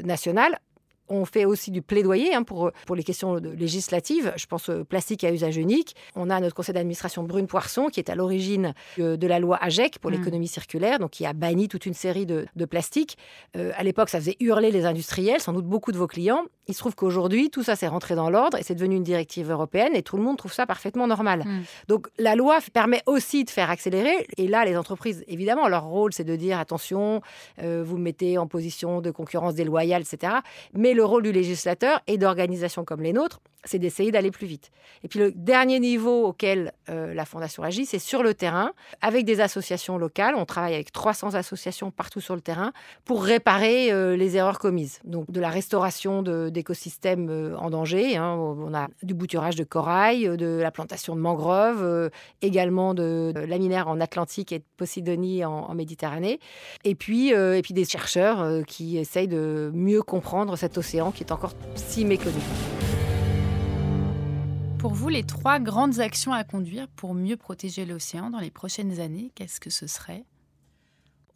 national 0.05 0.59
on 1.09 1.25
fait 1.25 1.45
aussi 1.45 1.71
du 1.71 1.83
plaidoyer 1.83 2.35
hein, 2.35 2.43
pour, 2.43 2.71
pour 2.87 2.97
les 2.97 3.03
questions 3.03 3.37
législatives. 3.37 4.33
Je 4.37 4.47
pense 4.47 4.69
au 4.69 4.85
plastique 4.85 5.25
à 5.25 5.33
usage 5.33 5.57
unique. 5.57 5.97
On 6.15 6.31
a 6.31 6.41
notre 6.41 6.55
conseil 6.55 6.75
d'administration 6.75 7.23
Brune 7.23 7.47
Poisson 7.47 7.89
qui 7.89 8.01
est 8.01 8.11
à 8.11 8.15
l'origine 8.15 8.75
de, 8.99 9.27
la 9.27 9.39
loi 9.39 9.59
AGEC 9.63 9.99
pour 9.99 10.11
mm. 10.11 10.15
l'économie 10.15 10.49
circulaire, 10.49 10.99
donc 10.99 11.11
qui 11.11 11.27
a 11.27 11.33
banni 11.33 11.69
toute 11.69 11.87
une 11.87 11.95
série 11.95 12.27
de, 12.27 12.47
de 12.55 12.65
plastiques. 12.65 13.17
Euh, 13.57 13.73
à 13.77 13.83
l'époque, 13.83 14.09
ça 14.09 14.19
faisait 14.19 14.37
hurler 14.41 14.71
les 14.71 14.85
industriels, 14.85 15.41
sans 15.41 15.53
doute 15.53 15.67
beaucoup 15.67 15.93
de 15.93 15.99
vos 15.99 16.07
clients. 16.07 16.45
Il 16.69 16.75
se 16.75 16.81
trouve 16.81 16.95
qu'aujourd'hui, 16.95 17.51
tout 17.51 17.63
ça 17.63 17.77
s'est 17.77 17.87
rentré 17.87 18.15
dans 18.15 18.31
l'ordre 18.31 18.59
et 18.59 18.63
c'est 18.63 18.75
devenu 18.75 18.97
une 18.97 19.03
directive 19.03 19.51
européenne 19.51 19.95
et 19.95 20.03
tout 20.03 20.17
le 20.17 20.23
monde 20.23 20.37
trouve 20.37 20.53
ça 20.53 20.67
parfaitement 20.67 21.07
normal. 21.07 21.45
Mm. 21.47 21.63
Donc 21.89 22.09
la 22.19 22.35
loi 22.35 22.59
permet 22.73 23.03
aussi 23.07 23.45
de 23.45 23.51
faire 23.51 23.71
accélérer. 23.71 24.27
Et 24.37 24.49
là, 24.49 24.65
les 24.65 24.77
entreprises, 24.77 25.25
évidemment, 25.29 25.69
leur 25.69 25.85
rôle, 25.85 26.13
c'est 26.13 26.25
de 26.25 26.37
dire 26.37 26.59
attention, 26.59 27.21
euh, 27.63 27.85
vous 27.87 27.99
mettez 27.99 28.39
en 28.39 28.47
position 28.47 29.01
de 29.01 29.11
concurrence 29.11 29.55
déloyale, 29.55 30.03
etc. 30.03 30.35
Mais 30.73 30.95
le 30.95 31.05
rôle 31.05 31.23
du 31.23 31.33
législateur 31.33 32.01
et 32.07 32.19
d'organisations 32.19 32.85
comme 32.85 33.03
les 33.03 33.13
nôtres, 33.13 33.41
c'est 33.69 33.79
d'essayer 33.79 34.13
d'aller 34.13 34.31
plus 34.31 34.47
vite. 34.47 34.71
Et 35.05 35.09
puis 35.09 35.19
le 35.19 35.33
dernier 35.33 35.81
niveau 35.81 36.27
auquel 36.27 36.73
euh, 36.89 37.15
la 37.15 37.25
Fondation 37.25 37.63
agit, 37.63 37.87
c'est 37.87 37.99
sur 37.99 38.23
le 38.23 38.35
terrain, 38.35 38.73
avec 39.01 39.25
des 39.25 39.41
associations 39.41 39.99
locales. 39.99 40.35
On 40.37 40.45
travaille 40.45 40.75
avec 40.75 40.93
300 40.93 41.35
associations 41.35 41.91
partout 41.91 42.21
sur 42.21 42.35
le 42.35 42.41
terrain 42.41 42.73
pour 43.05 43.25
réparer 43.25 43.93
euh, 43.93 44.17
les 44.17 44.37
erreurs 44.37 44.59
commises. 44.59 45.01
Donc 45.05 45.31
de 45.31 45.41
la 45.41 45.51
restauration 45.51 46.23
d'écosystèmes 46.23 47.29
euh, 47.31 47.57
en 47.57 47.71
danger. 47.71 48.17
Hein. 48.17 48.35
On 48.37 48.75
a 48.75 48.89
du 49.03 49.15
bouturage 49.15 49.57
de 49.57 49.65
corail, 49.65 50.37
de 50.37 50.59
la 50.61 50.71
plantation 50.71 51.15
de 51.17 51.21
mangroves, 51.21 52.11
également 52.43 52.95
de, 52.95 53.33
laminaires 53.49 53.89
en 53.89 54.01
Atlantique 54.01 54.53
et 54.53 54.59
de 54.59 54.65
Posidonie 54.77 55.45
en, 55.45 55.75
Méditerranée. 55.75 56.41
Et 56.85 56.95
puis, 56.95 57.31
et 57.31 57.61
puis 57.63 57.75
des 57.75 57.85
chercheurs 57.85 58.65
qui 58.67 58.97
essayent 58.97 59.29
de 59.29 59.71
mieux 59.75 60.03
comprendre 60.03 60.57
cet 60.57 60.79
océan 60.79 61.11
qui 61.11 61.23
est 61.23 61.33
encore 61.33 61.53
si 61.75 62.05
méconnu 62.05 62.41
pour 64.87 64.95
vous 64.95 65.09
les 65.09 65.25
trois 65.25 65.59
grandes 65.59 65.99
actions 65.99 66.33
à 66.33 66.45
conduire 66.45 66.87
pour 66.87 67.13
mieux 67.13 67.37
protéger 67.37 67.85
l'océan 67.85 68.31
dans 68.31 68.39
les 68.39 68.53
prochaines 68.53 69.01
années 69.01 69.33
Qu'est-ce 69.35 69.59
que 69.59 69.69
ce 69.69 69.89
serait? 69.89 70.23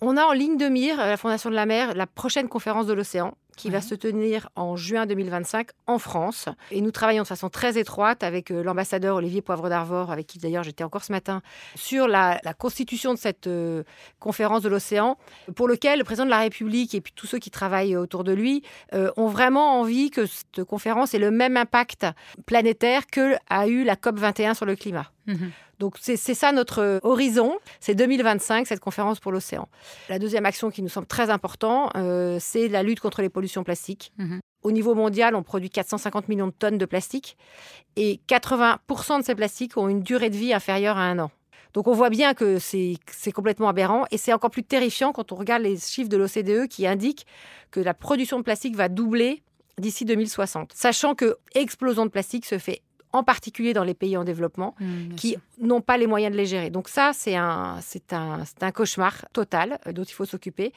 On 0.01 0.17
a 0.17 0.23
en 0.23 0.31
ligne 0.31 0.57
de 0.57 0.69
mire, 0.69 1.01
à 1.01 1.09
la 1.09 1.17
Fondation 1.17 1.51
de 1.51 1.57
la 1.57 1.67
mer, 1.67 1.95
la 1.97 2.07
prochaine 2.07 2.49
conférence 2.49 2.87
de 2.87 2.93
l'océan 2.93 3.37
qui 3.61 3.69
va 3.69 3.83
se 3.83 3.95
tenir 3.95 4.49
en 4.57 4.75
juin 4.75 5.05
2025 5.05 5.69
en 5.87 5.99
France. 5.99 6.49
Et 6.71 6.81
nous 6.81 6.91
travaillons 6.91 7.25
de 7.25 7.29
façon 7.29 7.51
très 7.51 7.79
étroite 7.79 8.23
avec 8.23 8.51
euh, 8.51 8.63
l'ambassadeur 8.63 9.17
Olivier 9.17 9.43
Poivre 9.43 9.69
d'Arvor, 9.69 10.11
avec 10.11 10.27
qui 10.27 10.39
d'ailleurs 10.39 10.63
j'étais 10.63 10.83
encore 10.83 11.05
ce 11.05 11.13
matin, 11.13 11.43
sur 11.75 12.09
la, 12.09 12.41
constitution 12.59 13.13
de 13.13 13.19
cette 13.19 13.47
euh, 13.49 13.83
conférence 14.19 14.63
de 14.63 14.71
l'océan, 14.71 15.19
pour 15.55 15.69
lequel 15.69 15.99
le 15.99 16.05
président 16.05 16.25
de 16.25 16.31
la 16.31 16.39
République 16.39 16.95
et 16.95 17.03
puis 17.03 17.13
tous 17.15 17.27
ceux 17.27 17.39
qui 17.39 17.51
travaillent 17.51 17.97
autour 17.97 18.25
de 18.25 18.33
lui 18.33 18.63
euh, 18.95 19.11
ont 19.19 19.29
vraiment 19.29 19.79
envie 19.79 20.11
que 20.11 20.25
cette 20.25 20.65
conférence 20.65 21.13
ait 21.13 21.19
le 21.19 21.31
même 21.31 21.59
impact 21.59 22.07
planétaire 22.47 23.07
que 23.07 23.35
a 23.51 23.67
eu 23.67 23.85
la 23.85 23.97
COP 23.97 24.19
21 24.19 24.55
sur 24.55 24.65
le 24.65 24.75
climat. 24.75 25.11
Mhm. 25.27 25.51
Donc 25.81 25.97
c'est 25.99 26.17
ça 26.17 26.53
notre 26.53 27.01
horizon, 27.03 27.57
c'est 27.81 27.95
2025, 27.95 28.67
cette 28.67 28.81
conférence 28.81 29.19
pour 29.19 29.33
l'océan. 29.33 29.67
La 30.11 30.19
deuxième 30.19 30.45
action 30.45 30.71
qui 30.71 30.83
nous 30.83 30.91
semble 30.91 31.07
très 31.07 31.31
importante, 31.31 31.91
euh, 31.97 32.37
c'est 32.39 32.69
la 32.69 32.83
lutte 32.83 33.01
contre 33.01 33.23
les 33.23 33.31
pollutions 33.31 33.65
plastiques. 33.65 34.13
Mhm. 34.19 34.41
Au 34.63 34.73
niveau 34.73 34.95
mondial, 34.95 35.35
on 35.35 35.43
produit 35.43 35.71
450 35.71 36.29
millions 36.29 36.49
de 36.49 36.53
tonnes 36.53 36.77
de 36.77 36.85
plastique 36.85 37.39
et 37.97 38.21
80% 38.29 39.21
de 39.21 39.25
ces 39.25 39.35
plastiques 39.35 39.79
ont 39.79 39.89
une 39.89 40.03
durée 40.03 40.29
de 40.29 40.37
vie 40.37 40.53
inférieure 40.53 40.99
à 40.99 41.05
un 41.05 41.19
an. 41.19 41.31
Donc 41.73 41.87
on 41.87 41.95
voit 41.95 42.11
bien 42.11 42.35
que 42.35 42.59
c'est 42.59 42.99
complètement 43.33 43.69
aberrant 43.69 44.05
et 44.11 44.19
c'est 44.19 44.35
encore 44.35 44.51
plus 44.51 44.65
terrifiant 44.65 45.13
quand 45.13 45.33
on 45.33 45.37
regarde 45.37 45.63
les 45.63 45.79
chiffres 45.79 46.11
de 46.11 46.19
l'OCDE 46.19 46.69
qui 46.69 46.87
indiquent 46.87 47.27
que 47.71 47.81
la 47.81 47.95
production 47.95 48.39
de 48.39 48.43
plastique 48.43 48.77
va 48.77 48.91
doubler 48.91 49.43
d'ici 49.79 50.05
2060. 50.05 50.73
Sachant 50.75 51.15
que 51.15 51.39
explosion 51.55 52.05
de 52.05 52.11
plastique 52.11 52.45
se 52.45 52.59
fait 52.59 52.83
en 53.13 53.25
particulier 53.25 53.73
dans 53.73 53.85
les 53.85 53.95
pays 53.95 54.17
en 54.17 54.25
développement, 54.25 54.75
mmh, 54.79 55.15
qui 55.17 55.37
n'ont 55.61 55.81
pas 55.81 55.97
les 55.97 56.07
moyens 56.07 56.33
de 56.33 56.37
les 56.37 56.47
gérer. 56.47 56.71
Donc 56.71 56.89
ça, 56.89 57.11
c'est 57.13 57.37
un, 57.37 57.79
c'est 57.81 58.13
un, 58.13 58.45
un, 58.61 58.71
cauchemar 58.71 59.27
total 59.33 59.79
euh, 59.87 59.93
dont 59.93 60.05
il 60.05 60.13
faut 60.13 60.25
s'occuper. 60.25 60.73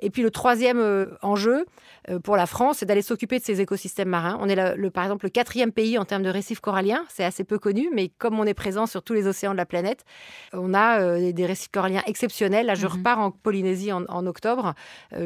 Et 0.00 0.10
puis 0.10 0.22
le 0.22 0.30
troisième 0.30 0.78
euh, 0.78 1.06
enjeu 1.22 1.64
euh, 2.08 2.18
pour 2.18 2.36
la 2.36 2.46
France, 2.46 2.78
c'est 2.78 2.86
d'aller 2.86 3.02
s'occuper 3.02 3.38
de 3.38 3.44
ces 3.44 3.60
écosystèmes 3.60 4.08
marins. 4.08 4.38
On 4.40 4.48
est 4.48 4.76
le, 4.76 4.90
par 4.90 5.04
exemple 5.04 5.24
le 5.24 5.30
quatrième 5.30 5.72
pays 5.72 5.98
en 5.98 6.04
termes 6.04 6.22
de 6.22 6.28
récifs 6.28 6.60
coralliens. 6.60 7.04
C'est 7.08 7.24
assez 7.24 7.44
peu 7.44 7.58
connu, 7.58 7.88
mais 7.94 8.08
comme 8.18 8.38
on 8.38 8.44
est 8.44 8.54
présent 8.54 8.86
sur 8.86 9.02
tous 9.02 9.14
les 9.14 9.26
océans 9.26 9.52
de 9.52 9.56
la 9.56 9.66
planète, 9.66 10.04
on 10.52 10.74
a 10.74 11.18
des 11.32 11.46
récifs 11.46 11.70
coralliens 11.70 12.02
exceptionnels. 12.06 12.66
Là, 12.66 12.74
je 12.74 12.86
mmh 12.86 12.90
repars 12.90 13.18
en 13.20 13.30
Polynésie 13.30 13.92
en, 13.92 14.04
en 14.06 14.26
octobre, 14.26 14.74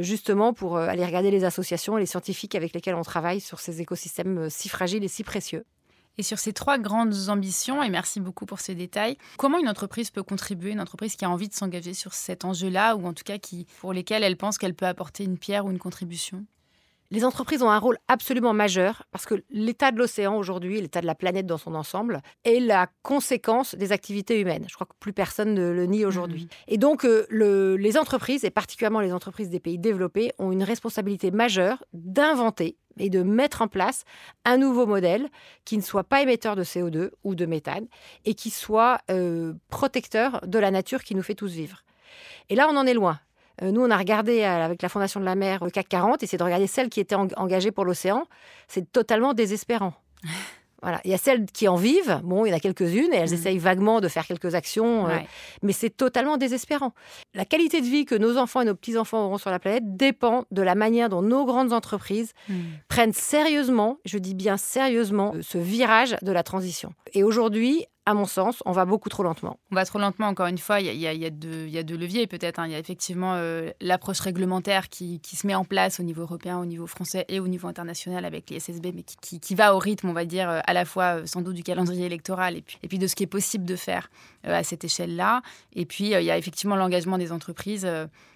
justement 0.00 0.52
pour 0.52 0.76
aller 0.76 1.04
regarder 1.04 1.30
les 1.30 1.44
associations 1.44 1.96
et 1.96 2.00
les 2.00 2.06
scientifiques 2.06 2.54
avec 2.54 2.74
lesquels 2.74 2.94
on 2.94 3.02
travaille 3.02 3.40
sur 3.40 3.58
ces 3.58 3.80
écosystèmes 3.80 4.48
si 4.50 4.68
fragiles 4.68 5.04
et 5.04 5.08
si 5.08 5.24
précieux. 5.24 5.64
Et 6.16 6.22
sur 6.22 6.38
ces 6.38 6.52
trois 6.52 6.78
grandes 6.78 7.28
ambitions, 7.28 7.82
et 7.82 7.90
merci 7.90 8.20
beaucoup 8.20 8.46
pour 8.46 8.60
ces 8.60 8.74
détails, 8.74 9.18
comment 9.36 9.58
une 9.58 9.68
entreprise 9.68 10.10
peut 10.10 10.22
contribuer, 10.22 10.70
une 10.70 10.80
entreprise 10.80 11.16
qui 11.16 11.24
a 11.24 11.30
envie 11.30 11.48
de 11.48 11.54
s'engager 11.54 11.92
sur 11.94 12.14
cet 12.14 12.44
enjeu-là, 12.44 12.94
ou 12.96 13.06
en 13.06 13.12
tout 13.14 13.24
cas 13.24 13.38
qui, 13.38 13.66
pour 13.80 13.92
lesquels 13.92 14.22
elle 14.22 14.36
pense 14.36 14.58
qu'elle 14.58 14.74
peut 14.74 14.86
apporter 14.86 15.24
une 15.24 15.38
pierre 15.38 15.66
ou 15.66 15.70
une 15.70 15.78
contribution? 15.78 16.46
Les 17.14 17.24
entreprises 17.24 17.62
ont 17.62 17.70
un 17.70 17.78
rôle 17.78 17.96
absolument 18.08 18.52
majeur 18.52 19.04
parce 19.12 19.24
que 19.24 19.36
l'état 19.48 19.92
de 19.92 19.98
l'océan 19.98 20.36
aujourd'hui, 20.36 20.80
l'état 20.80 21.00
de 21.00 21.06
la 21.06 21.14
planète 21.14 21.46
dans 21.46 21.58
son 21.58 21.76
ensemble, 21.76 22.22
est 22.44 22.58
la 22.58 22.88
conséquence 23.02 23.76
des 23.76 23.92
activités 23.92 24.40
humaines. 24.40 24.66
Je 24.68 24.74
crois 24.74 24.86
que 24.86 24.96
plus 24.98 25.12
personne 25.12 25.54
ne 25.54 25.70
le 25.70 25.86
nie 25.86 26.04
aujourd'hui. 26.04 26.44
Mmh. 26.44 26.48
Et 26.68 26.76
donc, 26.78 27.04
euh, 27.04 27.76
les 27.78 27.96
entreprises, 27.96 28.44
et 28.44 28.50
particulièrement 28.50 28.98
les 28.98 29.12
entreprises 29.12 29.48
des 29.48 29.60
pays 29.60 29.78
développés, 29.78 30.32
ont 30.38 30.50
une 30.50 30.64
responsabilité 30.64 31.30
majeure 31.30 31.84
d'inventer 31.92 32.76
et 32.98 33.10
de 33.10 33.22
mettre 33.22 33.62
en 33.62 33.68
place 33.68 34.04
un 34.44 34.56
nouveau 34.56 34.86
modèle 34.86 35.28
qui 35.64 35.76
ne 35.76 35.82
soit 35.82 36.04
pas 36.04 36.20
émetteur 36.20 36.56
de 36.56 36.64
CO2 36.64 37.10
ou 37.22 37.36
de 37.36 37.46
méthane 37.46 37.86
et 38.24 38.34
qui 38.34 38.50
soit 38.50 38.98
euh, 39.10 39.54
protecteur 39.68 40.40
de 40.46 40.58
la 40.58 40.72
nature 40.72 41.04
qui 41.04 41.14
nous 41.14 41.22
fait 41.22 41.34
tous 41.36 41.52
vivre. 41.52 41.84
Et 42.48 42.56
là, 42.56 42.66
on 42.68 42.76
en 42.76 42.86
est 42.86 42.94
loin. 42.94 43.20
Euh, 43.62 43.70
nous, 43.70 43.82
on 43.82 43.90
a 43.90 43.96
regardé 43.96 44.42
euh, 44.42 44.64
avec 44.64 44.82
la 44.82 44.88
Fondation 44.88 45.20
de 45.20 45.24
la 45.24 45.34
mer 45.34 45.64
le 45.64 45.70
CAC 45.70 45.88
40, 45.88 46.22
et 46.22 46.26
c'est 46.26 46.36
de 46.36 46.42
regarder 46.42 46.66
celles 46.66 46.88
qui 46.88 47.00
étaient 47.00 47.14
engagées 47.14 47.70
pour 47.70 47.84
l'océan. 47.84 48.24
C'est 48.68 48.90
totalement 48.90 49.34
désespérant. 49.34 49.94
Il 51.04 51.10
y 51.10 51.14
a 51.14 51.18
celles 51.18 51.46
qui 51.46 51.68
en 51.68 51.76
vivent. 51.76 52.20
Bon, 52.24 52.44
il 52.44 52.50
y 52.50 52.52
en 52.52 52.56
a 52.56 52.60
quelques-unes 52.60 53.12
et 53.12 53.16
elles 53.16 53.30
mm. 53.30 53.34
essayent 53.34 53.58
vaguement 53.58 54.00
de 54.00 54.08
faire 54.08 54.26
quelques 54.26 54.54
actions, 54.54 55.08
euh, 55.08 55.16
mais 55.62 55.72
c'est 55.72 55.90
totalement 55.90 56.36
désespérant. 56.36 56.92
La 57.34 57.44
qualité 57.44 57.80
de 57.80 57.86
vie 57.86 58.04
que 58.04 58.14
nos 58.14 58.36
enfants 58.36 58.60
et 58.60 58.64
nos 58.64 58.74
petits-enfants 58.74 59.24
auront 59.24 59.38
sur 59.38 59.50
la 59.50 59.58
planète 59.58 59.96
dépend 59.96 60.44
de 60.50 60.62
la 60.62 60.74
manière 60.74 61.08
dont 61.08 61.22
nos 61.22 61.44
grandes 61.44 61.72
entreprises 61.72 62.32
mm. 62.48 62.54
prennent 62.88 63.12
sérieusement, 63.12 63.98
je 64.04 64.18
dis 64.18 64.34
bien 64.34 64.56
sérieusement, 64.56 65.34
ce 65.40 65.58
virage 65.58 66.16
de 66.22 66.32
la 66.32 66.42
transition. 66.42 66.92
Et 67.12 67.22
aujourd'hui, 67.22 67.86
à 68.06 68.12
mon 68.12 68.26
sens, 68.26 68.62
on 68.66 68.72
va 68.72 68.84
beaucoup 68.84 69.08
trop 69.08 69.22
lentement. 69.22 69.58
On 69.70 69.74
va 69.74 69.84
trop 69.86 69.98
lentement, 69.98 70.26
encore 70.26 70.46
une 70.46 70.58
fois. 70.58 70.80
Il 70.80 70.94
y 70.94 71.06
a, 71.06 71.12
y 71.14 71.24
a, 71.24 71.30
deux, 71.30 71.96
leviers 71.96 72.26
peut-être. 72.26 72.58
Hein. 72.58 72.66
Il 72.66 72.72
y 72.72 72.74
a 72.74 72.78
effectivement 72.78 73.34
euh, 73.36 73.70
l'approche 73.80 74.20
réglementaire 74.20 74.90
qui, 74.90 75.20
se 75.24 75.46
met 75.46 75.54
en 75.54 75.64
place 75.64 76.00
au 76.00 76.02
niveau 76.02 76.22
européen, 76.22 76.58
au 76.58 76.66
niveau 76.66 76.86
français 76.86 77.24
et 77.28 77.40
au 77.40 77.48
niveau 77.48 77.66
international 77.66 78.24
avec 78.24 78.50
les 78.50 78.60
SSB, 78.60 78.92
mais 78.94 79.04
qui, 79.20 79.54
va 79.54 79.74
au 79.74 79.78
rythme, 79.78 80.10
on 80.10 80.12
va 80.12 80.26
dire, 80.26 80.50
euh, 80.50 80.60
à 80.66 80.74
la 80.74 80.84
fois 80.84 81.20
euh, 81.20 81.26
sans 81.26 81.40
doute 81.40 81.54
du 81.54 81.62
calendrier 81.62 82.04
électoral 82.04 82.56
et 82.56 82.62
puis, 82.62 82.78
et 82.82 82.88
puis 82.88 82.98
de 82.98 83.06
ce 83.06 83.14
qui 83.14 83.22
est 83.22 83.28
possible 83.28 83.64
de 83.64 83.76
faire 83.76 84.10
à 84.44 84.62
cette 84.62 84.84
échelle-là. 84.84 85.40
Et 85.74 85.86
puis, 85.86 86.10
il 86.10 86.22
y 86.22 86.30
a 86.30 86.36
effectivement 86.36 86.76
l'engagement 86.76 87.16
des 87.16 87.32
entreprises 87.32 87.88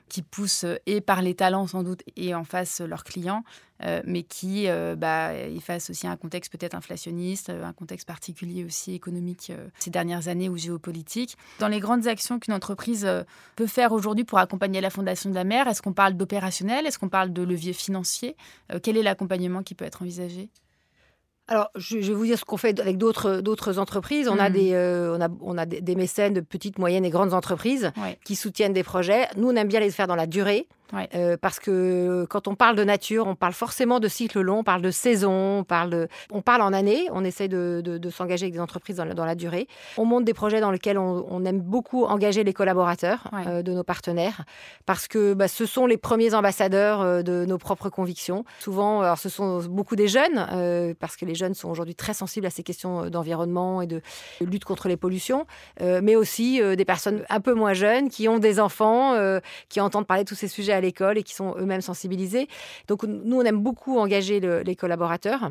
qui 0.09 0.23
poussent 0.23 0.65
euh, 0.65 0.77
et 0.87 1.01
par 1.01 1.23
les 1.23 1.35
talents 1.35 1.67
sans 1.67 1.83
doute 1.83 2.03
et 2.17 2.35
en 2.35 2.45
face 2.45 2.81
leurs 2.81 3.05
clients, 3.05 3.45
euh, 3.85 4.01
mais 4.05 4.23
qui 4.23 4.69
euh, 4.69 4.97
bah, 4.97 5.47
y 5.47 5.61
face 5.61 5.91
aussi 5.91 6.07
un 6.07 6.17
contexte 6.17 6.51
peut-être 6.51 6.75
inflationniste, 6.75 7.51
un 7.51 7.73
contexte 7.73 8.07
particulier 8.07 8.65
aussi 8.65 8.95
économique 8.95 9.53
ces 9.79 9.91
dernières 9.91 10.29
années 10.29 10.49
ou 10.49 10.57
géopolitique. 10.57 11.37
Dans 11.61 11.69
les 11.69 11.81
grandes 11.81 12.07
actions 12.07 12.39
qu'une 12.39 12.55
entreprise 12.55 13.09
peut 13.57 13.67
faire 13.67 13.93
aujourd'hui 13.93 14.25
pour 14.25 14.39
accompagner 14.39 14.81
la 14.81 14.91
Fondation 14.91 15.31
de 15.31 15.35
la 15.35 15.45
mer, 15.45 15.69
est-ce 15.69 15.83
qu'on 15.83 15.93
parle 15.93 16.15
d'opérationnel? 16.15 16.87
Est-ce 16.87 16.99
qu'on 16.99 17.09
parle 17.09 17.33
de 17.33 17.43
levier 17.43 17.73
financier? 17.73 18.37
Quel 18.83 18.97
est 18.97 19.03
l'accompagnement 19.03 19.63
qui 19.63 19.75
peut 19.75 19.85
être 19.85 20.03
envisagé? 20.03 20.49
Alors, 21.49 21.71
je, 21.77 21.97
vais 21.97 22.13
vous 22.13 22.27
dire 22.27 22.39
ce 22.39 22.45
qu'on 22.45 22.59
fait 22.59 22.79
avec 22.79 22.99
d'autres, 22.99 23.41
d'autres 23.41 23.79
entreprises. 23.79 24.29
On, 24.29 24.39
a 24.39 24.51
hmm. 24.51 24.53
des, 24.53 24.75
euh, 24.75 25.17
on, 25.17 25.21
a, 25.23 25.29
on 25.41 25.57
a 25.57 25.65
des, 25.65 25.95
mécènes 25.95 26.35
de 26.35 26.41
petites, 26.43 26.79
moyennes 26.79 27.07
et 27.07 27.11
grandes 27.11 27.33
entreprises 27.33 27.91
qui 28.25 28.37
soutiennent 28.37 28.75
des 28.75 28.83
projets. 28.83 29.27
Nous, 29.37 29.49
on 29.49 29.57
aime 29.57 29.69
bien 29.69 29.81
les 29.81 29.91
faire 29.91 30.07
dans 30.07 30.15
la 30.15 30.27
durée. 30.27 30.69
Euh, 31.15 31.37
parce 31.41 31.59
que 31.59 32.27
quand 32.29 32.49
on 32.49 32.55
parle 32.55 32.77
de 32.77 32.85
nature, 32.85 33.27
on 33.27 33.35
parle 33.35 33.53
forcément 33.53 34.01
de 34.01 34.09
cycle 34.09 34.41
long, 34.41 34.61
on 34.61 34.65
parle 34.65 34.83
de 34.83 34.91
saison, 34.91 35.59
on 35.59 35.65
parle, 35.65 35.91
de, 35.91 36.09
on 36.31 36.43
parle 36.43 36.63
en 36.63 36.73
année, 36.73 37.09
on 37.13 37.25
essaie 37.25 37.49
de, 37.49 37.83
de, 37.85 38.11
s'engager 38.11 38.45
avec 38.45 38.55
des 38.55 38.61
entreprises 38.61 38.97
dans 38.97 39.05
la, 39.05 39.15
dans 39.15 39.25
la, 39.25 39.35
durée. 39.35 39.69
On 39.99 40.05
monte 40.05 40.25
des 40.25 40.35
projets 40.35 40.61
dans 40.61 40.71
lesquels 40.71 40.99
on, 40.99 41.45
aime 41.45 41.61
beaucoup 41.61 42.05
engager 42.05 42.43
les 42.43 42.53
collaborateurs 42.53 43.29
euh, 43.47 43.63
de 43.63 43.73
nos 43.73 43.85
partenaires, 43.85 44.45
parce 44.87 45.07
que 45.07 45.35
bah, 45.35 45.47
ce 45.47 45.67
sont 45.67 45.87
les 45.87 45.97
premiers 45.97 46.35
ambassadeurs 46.35 47.01
euh, 47.01 47.23
de 47.23 47.45
nos 47.47 47.59
propres 47.59 47.91
convictions. 47.91 48.45
Souvent, 48.59 49.03
alors, 49.03 49.19
ce 49.19 49.29
sont 49.29 49.61
beaucoup 49.65 49.97
des 49.97 50.09
jeunes, 50.09 50.95
parce 50.99 51.17
que 51.17 51.25
les 51.25 51.35
jeunes 51.35 51.55
sont 51.55 51.69
aujourd'hui 51.69 51.95
très 51.95 52.15
sensibles 52.15 52.47
à 52.47 52.51
ces 52.51 52.63
questions 52.63 53.09
d'environnement 53.11 53.83
et 53.83 53.87
de 53.87 54.01
lutte 54.41 54.65
contre 54.65 54.89
les 54.89 54.97
pollutions, 54.97 55.47
mais 55.81 56.17
aussi 56.17 56.61
des 56.77 56.85
personnes 56.85 57.23
un 57.29 57.41
peu 57.41 57.55
moins 57.55 57.75
jeunes 57.75 58.09
qui 58.09 58.29
ont 58.29 58.39
des 58.39 58.61
enfants, 58.61 59.15
qui 59.69 59.81
entendent 59.81 60.07
parler 60.07 60.25
de 60.25 60.29
tous 60.29 60.35
ces 60.35 60.49
sujets 60.49 60.73
à 60.79 60.81
l'école 60.81 61.19
et 61.19 61.23
qui 61.23 61.35
sont 61.35 61.55
eux-mêmes 61.59 61.81
sensibilisés. 61.81 62.49
Donc 62.87 63.05
nous, 63.05 63.37
on 63.37 63.43
aime 63.43 63.61
beaucoup 63.61 63.99
engager 63.99 64.41
les 64.41 64.77
collaborateurs 64.77 65.51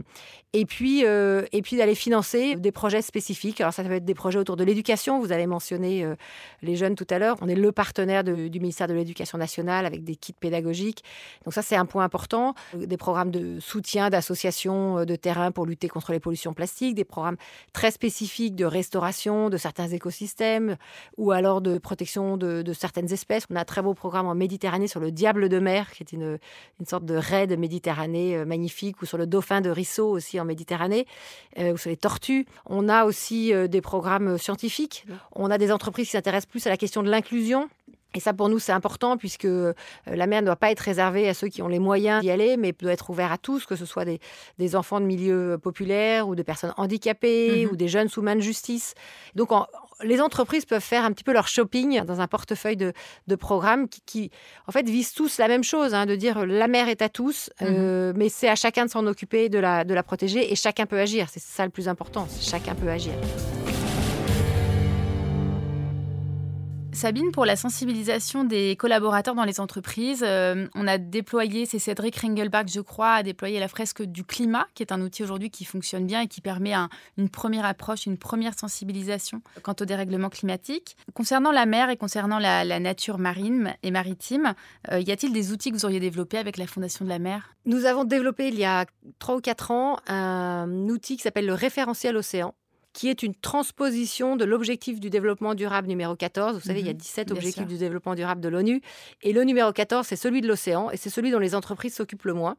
et 0.53 0.65
puis, 0.65 1.05
euh, 1.05 1.43
puis 1.63 1.77
d'aller 1.77 1.93
financer 1.93 2.55
des 2.55 2.71
projets 2.71 3.01
spécifiques. 3.01 3.61
Alors 3.61 3.73
ça, 3.73 3.83
peut 3.83 3.91
être 3.91 4.05
des 4.05 4.15
projets 4.15 4.39
autour 4.39 4.55
de 4.55 4.63
l'éducation. 4.63 5.19
Vous 5.19 5.31
avez 5.31 5.45
mentionné 5.45 6.03
euh, 6.03 6.15
les 6.61 6.75
jeunes 6.75 6.95
tout 6.95 7.07
à 7.09 7.19
l'heure. 7.19 7.37
On 7.41 7.49
est 7.49 7.55
le 7.55 7.71
partenaire 7.71 8.23
du 8.23 8.59
ministère 8.59 8.87
de 8.87 8.93
l'Éducation 8.93 9.37
nationale 9.37 9.85
avec 9.85 10.03
des 10.03 10.15
kits 10.15 10.33
pédagogiques. 10.33 11.03
Donc 11.43 11.53
ça, 11.53 11.61
c'est 11.61 11.75
un 11.75 11.85
point 11.85 12.03
important. 12.03 12.55
Des 12.73 12.97
programmes 12.97 13.29
de 13.29 13.59
soutien 13.59 14.09
d'associations 14.09 14.99
euh, 14.99 15.05
de 15.05 15.15
terrain 15.15 15.51
pour 15.51 15.65
lutter 15.65 15.89
contre 15.89 16.11
les 16.11 16.19
pollutions 16.19 16.53
plastiques, 16.53 16.95
des 16.95 17.05
programmes 17.05 17.37
très 17.73 17.91
spécifiques 17.91 18.55
de 18.55 18.65
restauration 18.65 19.49
de 19.49 19.57
certains 19.57 19.87
écosystèmes 19.89 20.77
ou 21.17 21.31
alors 21.31 21.61
de 21.61 21.77
protection 21.77 22.37
de, 22.37 22.61
de 22.61 22.73
certaines 22.73 23.11
espèces. 23.11 23.43
On 23.49 23.55
a 23.55 23.61
un 23.61 23.65
très 23.65 23.81
beau 23.81 23.93
programme 23.93 24.27
en 24.27 24.35
Méditerranée 24.35 24.87
sur 24.87 24.99
le 24.99 25.11
Diable 25.17 25.49
de 25.49 25.57
mer, 25.57 25.91
qui 25.91 26.03
est 26.03 26.11
une, 26.13 26.37
une 26.79 26.85
sorte 26.85 27.03
de 27.03 27.15
raid 27.15 27.57
Méditerranée 27.57 28.37
euh, 28.37 28.45
magnifique, 28.45 29.01
ou 29.01 29.07
sur 29.07 29.17
le 29.17 29.25
dauphin 29.25 29.61
de 29.61 29.71
Risseau 29.71 30.07
aussi 30.07 30.39
en 30.39 30.45
Méditerranée, 30.45 31.07
euh, 31.57 31.73
ou 31.73 31.77
sur 31.77 31.89
les 31.89 31.97
tortues. 31.97 32.45
On 32.67 32.87
a 32.87 33.05
aussi 33.05 33.51
euh, 33.51 33.67
des 33.67 33.81
programmes 33.81 34.37
scientifiques. 34.37 35.05
On 35.33 35.49
a 35.49 35.57
des 35.57 35.71
entreprises 35.71 36.05
qui 36.05 36.11
s'intéressent 36.11 36.51
plus 36.51 36.67
à 36.67 36.69
la 36.69 36.77
question 36.77 37.01
de 37.01 37.09
l'inclusion. 37.09 37.67
Et 38.13 38.19
ça, 38.19 38.33
pour 38.33 38.49
nous, 38.49 38.59
c'est 38.59 38.71
important 38.71 39.17
puisque 39.17 39.47
la 40.05 40.27
mer 40.27 40.41
ne 40.41 40.47
doit 40.47 40.55
pas 40.55 40.71
être 40.71 40.79
réservée 40.79 41.27
à 41.27 41.33
ceux 41.33 41.47
qui 41.49 41.61
ont 41.61 41.67
les 41.67 41.79
moyens 41.79 42.21
d'y 42.21 42.31
aller, 42.31 42.57
mais 42.57 42.71
doit 42.71 42.93
être 42.93 43.09
ouverte 43.09 43.31
à 43.31 43.37
tous, 43.37 43.65
que 43.65 43.75
ce 43.75 43.85
soit 43.85 44.05
des, 44.05 44.19
des 44.57 44.75
enfants 44.75 44.99
de 44.99 45.05
milieux 45.05 45.57
populaires 45.61 46.27
ou 46.27 46.35
de 46.35 46.43
personnes 46.43 46.73
handicapées 46.77 47.65
mmh 47.65 47.67
ou 47.71 47.75
des 47.75 47.87
jeunes 47.87 48.07
sous 48.07 48.21
main 48.21 48.35
de 48.35 48.41
justice. 48.41 48.93
Donc, 49.35 49.51
en, 49.51 49.67
les 50.03 50.21
entreprises 50.21 50.65
peuvent 50.65 50.83
faire 50.83 51.03
un 51.03 51.11
petit 51.11 51.23
peu 51.23 51.33
leur 51.33 51.47
shopping 51.47 52.03
dans 52.03 52.21
un 52.21 52.27
portefeuille 52.27 52.77
de, 52.77 52.93
programmes 53.35 53.87
qui, 53.87 54.31
en 54.67 54.71
fait, 54.71 54.87
visent 54.87 55.13
tous 55.13 55.37
la 55.37 55.47
même 55.47 55.63
chose, 55.63 55.93
hein, 55.93 56.05
de 56.05 56.15
dire 56.15 56.45
la 56.45 56.67
mer 56.67 56.89
est 56.89 57.01
à 57.01 57.09
tous, 57.09 57.49
euh, 57.61 58.11
mhm. 58.11 58.17
mais 58.17 58.29
c'est 58.29 58.49
à 58.49 58.55
chacun 58.55 58.85
de 58.85 58.89
s'en 58.89 59.05
occuper, 59.05 59.49
de 59.49 59.59
la, 59.59 59.83
de 59.83 59.93
la 59.93 60.03
protéger, 60.03 60.51
et 60.51 60.55
chacun 60.55 60.85
peut 60.85 60.99
agir. 60.99 61.27
C'est 61.31 61.41
ça 61.41 61.65
le 61.65 61.71
plus 61.71 61.87
important, 61.87 62.27
chacun 62.41 62.75
peut 62.75 62.89
agir. 62.89 63.13
Sabine, 66.97 67.31
pour 67.31 67.45
la 67.45 67.55
sensibilisation 67.55 68.43
des 68.43 68.75
collaborateurs 68.75 69.35
dans 69.35 69.43
les 69.43 69.59
entreprises, 69.59 70.23
euh, 70.25 70.67
on 70.73 70.87
a 70.87 70.97
déployé, 70.97 71.67
c'est 71.67 71.77
Cédric 71.77 72.15
Ringelbach, 72.15 72.65
je 72.73 72.81
crois, 72.81 73.11
a 73.11 73.21
déployé 73.21 73.59
la 73.59 73.67
fresque 73.67 74.01
du 74.01 74.23
climat, 74.23 74.65
qui 74.73 74.81
est 74.81 74.91
un 74.91 74.99
outil 75.01 75.21
aujourd'hui 75.21 75.51
qui 75.51 75.63
fonctionne 75.63 76.07
bien 76.07 76.21
et 76.21 76.27
qui 76.27 76.41
permet 76.41 76.73
une 77.19 77.29
première 77.29 77.65
approche, 77.65 78.07
une 78.07 78.17
première 78.17 78.57
sensibilisation 78.57 79.43
quant 79.61 79.75
au 79.79 79.85
dérèglement 79.85 80.29
climatique. 80.29 80.97
Concernant 81.13 81.51
la 81.51 81.67
mer 81.67 81.91
et 81.91 81.97
concernant 81.97 82.39
la, 82.39 82.79
nature 82.79 83.19
marine 83.19 83.75
et 83.83 83.91
maritime, 83.91 84.55
euh, 84.91 84.99
y 84.99 85.11
a-t-il 85.11 85.31
des 85.31 85.51
outils 85.51 85.69
que 85.69 85.75
vous 85.75 85.85
auriez 85.85 85.99
développés 85.99 86.39
avec 86.39 86.57
la 86.57 86.65
Fondation 86.65 87.05
de 87.05 87.09
la 87.09 87.19
mer? 87.19 87.53
Nous 87.65 87.85
avons 87.85 88.05
développé 88.05 88.47
il 88.47 88.55
y 88.55 88.65
a 88.65 88.87
trois 89.19 89.35
ou 89.35 89.41
quatre 89.41 89.69
ans 89.69 89.99
un 90.07 90.67
outil 90.89 91.15
qui 91.15 91.21
s'appelle 91.21 91.45
le 91.45 91.53
référentiel 91.53 92.17
océan 92.17 92.55
qui 92.97 93.09
est 93.09 93.21
une 93.21 93.35
transposition 93.35 94.35
de 94.35 94.43
l'objectif 94.43 94.99
du 94.99 95.11
développement 95.11 95.53
durable 95.53 95.87
numéro 95.87 96.15
14. 96.15 96.55
Vous 96.55 96.61
savez, 96.61 96.79
il 96.79 96.87
y 96.87 96.89
a 96.89 96.93
17 96.93 97.29
mhm. 97.29 97.37
objectifs 97.37 97.67
du 97.67 97.77
développement 97.77 98.15
durable 98.15 98.41
de 98.41 98.49
l'ONU. 98.49 98.81
Et 99.21 99.33
le 99.33 99.43
numéro 99.43 99.71
14, 99.71 100.07
c'est 100.07 100.15
celui 100.15 100.41
de 100.41 100.47
l'océan, 100.47 100.89
et 100.89 100.97
c'est 100.97 101.11
celui 101.11 101.29
dont 101.29 101.37
les 101.37 101.53
entreprises 101.53 101.93
s'occupent 101.93 102.25
le 102.25 102.33
moins. 102.33 102.57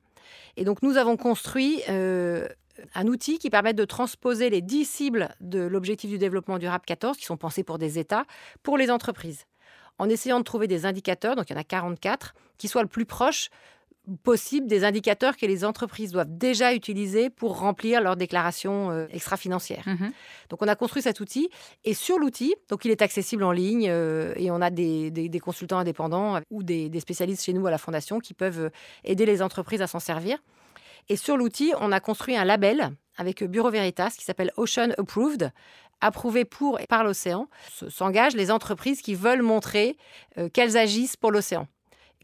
Et 0.56 0.64
donc, 0.64 0.80
nous 0.82 0.96
avons 0.96 1.16
construit 1.16 1.82
euh, 1.88 2.46
un 2.94 3.08
outil 3.08 3.40
qui 3.40 3.50
permet 3.50 3.74
de 3.74 3.84
transposer 3.84 4.48
les 4.48 4.62
10 4.62 4.84
cibles 4.84 5.34
de 5.40 5.58
l'objectif 5.58 6.08
du 6.08 6.18
développement 6.18 6.58
durable 6.58 6.84
14, 6.86 7.16
qui 7.16 7.24
sont 7.24 7.36
pensés 7.36 7.64
pour 7.64 7.78
des 7.78 7.98
États, 7.98 8.24
pour 8.62 8.78
les 8.78 8.92
entreprises. 8.92 9.46
En 9.98 10.08
essayant 10.08 10.38
de 10.38 10.44
trouver 10.44 10.68
des 10.68 10.86
indicateurs, 10.86 11.34
donc 11.34 11.50
il 11.50 11.54
y 11.54 11.56
en 11.56 11.60
a 11.60 11.64
44, 11.64 12.36
qui 12.58 12.68
soient 12.68 12.82
le 12.82 12.88
plus 12.88 13.06
proches 13.06 13.50
possible 14.16 14.66
des 14.66 14.84
indicateurs 14.84 15.36
que 15.36 15.46
les 15.46 15.64
entreprises 15.64 16.12
doivent 16.12 16.36
déjà 16.36 16.74
utiliser 16.74 17.30
pour 17.30 17.58
remplir 17.58 18.00
leurs 18.00 18.16
déclarations 18.16 18.90
euh, 18.90 19.06
extra-financières. 19.10 19.84
Mhm. 19.86 20.12
Donc 20.48 20.62
on 20.62 20.68
a 20.68 20.74
construit 20.76 21.02
cet 21.02 21.20
outil 21.20 21.48
et 21.84 21.94
sur 21.94 22.18
l'outil, 22.18 22.54
donc 22.68 22.84
il 22.84 22.90
est 22.90 23.02
accessible 23.02 23.44
en 23.44 23.52
ligne 23.52 23.88
euh, 23.90 24.32
et 24.36 24.50
on 24.50 24.60
a 24.60 24.70
des, 24.70 25.10
des- 25.10 25.28
des 25.28 25.40
consultants 25.40 25.78
indépendants 25.78 26.40
ou 26.50 26.62
des, 26.62 26.88
des 26.88 27.00
spécialistes 27.00 27.44
chez 27.44 27.52
nous 27.52 27.66
à 27.66 27.70
la 27.70 27.78
fondation 27.78 28.18
qui 28.20 28.34
peuvent 28.34 28.60
euh, 28.66 28.70
aider 29.04 29.26
les 29.26 29.42
entreprises 29.42 29.82
à 29.82 29.86
s'en 29.86 30.00
servir. 30.00 30.38
Et 31.08 31.16
sur 31.16 31.36
l'outil, 31.36 31.72
on 31.80 31.90
a 31.92 32.00
construit 32.00 32.36
un 32.36 32.44
label 32.44 32.90
avec 33.16 33.42
Bureau 33.44 33.70
Veritas 33.70 34.14
qui 34.18 34.24
s'appelle 34.24 34.52
Ocean 34.56 34.90
Approved 34.98 35.52
approuvé 36.00 36.44
pour 36.44 36.78
et 36.78 36.86
par 36.86 37.02
l'océan, 37.02 37.48
Se- 37.72 37.88
s'engagent 37.90 38.36
les 38.36 38.50
entreprises 38.52 39.00
qui 39.02 39.14
veulent 39.16 39.42
montrer 39.42 39.96
euh, 40.38 40.48
qu'elles 40.48 40.76
agissent 40.76 41.16
pour 41.16 41.32
l'océan 41.32 41.66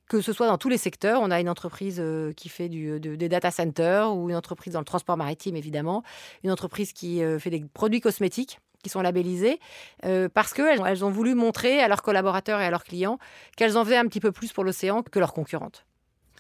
que 0.09 0.21
ce 0.21 0.33
soit 0.33 0.47
dans 0.47 0.59
tous 0.59 0.69
les 0.69 0.79
secteurs. 0.79 1.21
On 1.23 1.31
a 1.31 1.41
une 1.41 1.49
entreprise 1.49 1.99
euh, 2.01 2.33
qui 2.33 2.49
fait 2.49 2.69
de- 2.69 2.99
des 2.99 3.29
data 3.29 3.51
centers 3.51 4.15
ou 4.15 4.29
une 4.29 4.37
entreprise 4.37 4.75
dans 4.75 4.81
le 4.81 4.85
transport 4.85 5.17
maritime, 5.17 5.57
évidemment. 5.57 6.03
Une 6.43 6.51
entreprise 6.51 6.93
qui 6.93 7.23
euh, 7.23 7.39
fait 7.39 7.51
des 7.51 7.65
produits 7.73 8.01
cosmétiques 8.01 8.59
qui 8.83 8.91
sont 8.91 9.01
labellisés 9.01 9.61
euh, 10.05 10.29
parce 10.29 10.53
qu'elles 10.53 10.81
elles 10.87 11.05
ont 11.07 11.11
voulu 11.11 11.35
montrer 11.35 11.81
à 11.81 11.89
leurs 11.89 12.03
collaborateurs 12.03 12.61
et 12.61 12.67
à 12.67 12.71
leurs 12.71 12.85
clients 12.85 13.19
qu'elles 13.57 13.79
en 13.79 13.85
faisaient 13.85 13.97
un 13.97 14.07
petit 14.07 14.21
peu 14.21 14.31
plus 14.31 14.53
pour 14.53 14.63
l'océan 14.63 15.03
que 15.03 15.19
leurs 15.19 15.33
concurrentes. 15.33 15.87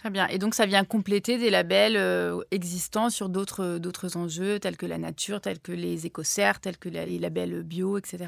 Très 0.04 0.10
bien. 0.10 0.26
Et 0.28 0.36
donc, 0.36 0.54
ça 0.54 0.66
vient 0.66 0.84
compléter 0.84 1.38
des 1.38 1.48
labels 1.48 1.96
euh, 1.96 2.42
existants 2.50 3.08
sur 3.08 3.30
d'autres 3.30 3.78
d'autres 3.78 4.18
enjeux, 4.18 4.60
tels 4.60 4.76
que 4.76 4.84
la 4.84 4.98
nature, 4.98 5.40
tels 5.40 5.60
que 5.60 5.72
les 5.72 6.04
écocerts, 6.04 6.60
tels 6.60 6.76
que 6.76 6.90
la- 6.90 7.06
les 7.06 7.18
labels 7.18 7.62
bio, 7.62 7.96
etc. 7.96 8.26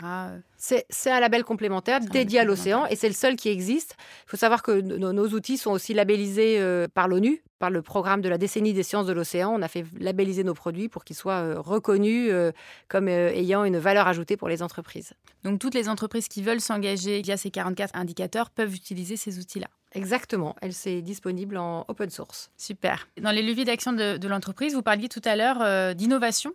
C'est 0.56 1.10
un 1.10 1.20
label 1.20 1.44
complémentaire 1.44 2.00
dédié 2.00 2.38
à 2.38 2.44
l'océan 2.44 2.86
et 2.86 2.96
c'est 2.96 3.08
le 3.08 3.14
seul 3.14 3.36
qui 3.36 3.50
existe. 3.50 3.94
Il 4.26 4.30
faut 4.30 4.38
savoir 4.38 4.62
que 4.62 4.80
nos, 4.80 5.12
nos 5.12 5.28
outils 5.28 5.58
sont 5.58 5.70
aussi 5.70 5.92
labellisés 5.92 6.58
euh, 6.60 6.86
par 6.88 7.08
l'ONU, 7.08 7.42
par 7.58 7.68
le 7.68 7.82
programme 7.82 8.22
de 8.22 8.30
la 8.30 8.38
décennie 8.38 8.72
des 8.72 8.82
sciences 8.82 9.04
de 9.04 9.12
l'océan. 9.12 9.52
On 9.54 9.60
a 9.60 9.68
fait 9.68 9.84
labelliser 10.00 10.44
nos 10.44 10.54
produits 10.54 10.88
pour 10.88 11.04
qu'ils 11.04 11.16
soient 11.16 11.42
euh, 11.42 11.60
reconnus 11.60 12.30
euh, 12.32 12.52
comme 12.88 13.08
euh, 13.08 13.28
ayant 13.34 13.64
une 13.64 13.76
valeur 13.76 14.08
ajoutée 14.08 14.38
pour 14.38 14.48
les 14.48 14.62
entreprises. 14.62 15.12
Donc, 15.44 15.58
toutes 15.58 15.74
les 15.74 15.90
entreprises 15.90 16.28
qui 16.28 16.40
veulent 16.40 16.62
s'engager 16.62 17.20
via 17.20 17.36
ces 17.36 17.50
44 17.50 17.94
indicateurs 17.94 18.48
peuvent 18.48 18.74
utiliser 18.74 19.18
ces 19.18 19.38
outils-là? 19.38 19.68
Exactement, 19.96 20.54
elle 20.60 20.74
c'est 20.74 21.00
disponible 21.00 21.56
en 21.56 21.84
open 21.88 22.10
source. 22.10 22.50
Super. 22.56 23.08
Dans 23.20 23.30
les 23.30 23.42
leviers 23.42 23.64
d'action 23.64 23.92
de, 23.92 24.18
de 24.18 24.28
l'entreprise, 24.28 24.74
vous 24.74 24.82
parliez 24.82 25.08
tout 25.08 25.22
à 25.24 25.36
l'heure 25.36 25.62
euh, 25.62 25.94
d'innovation. 25.94 26.52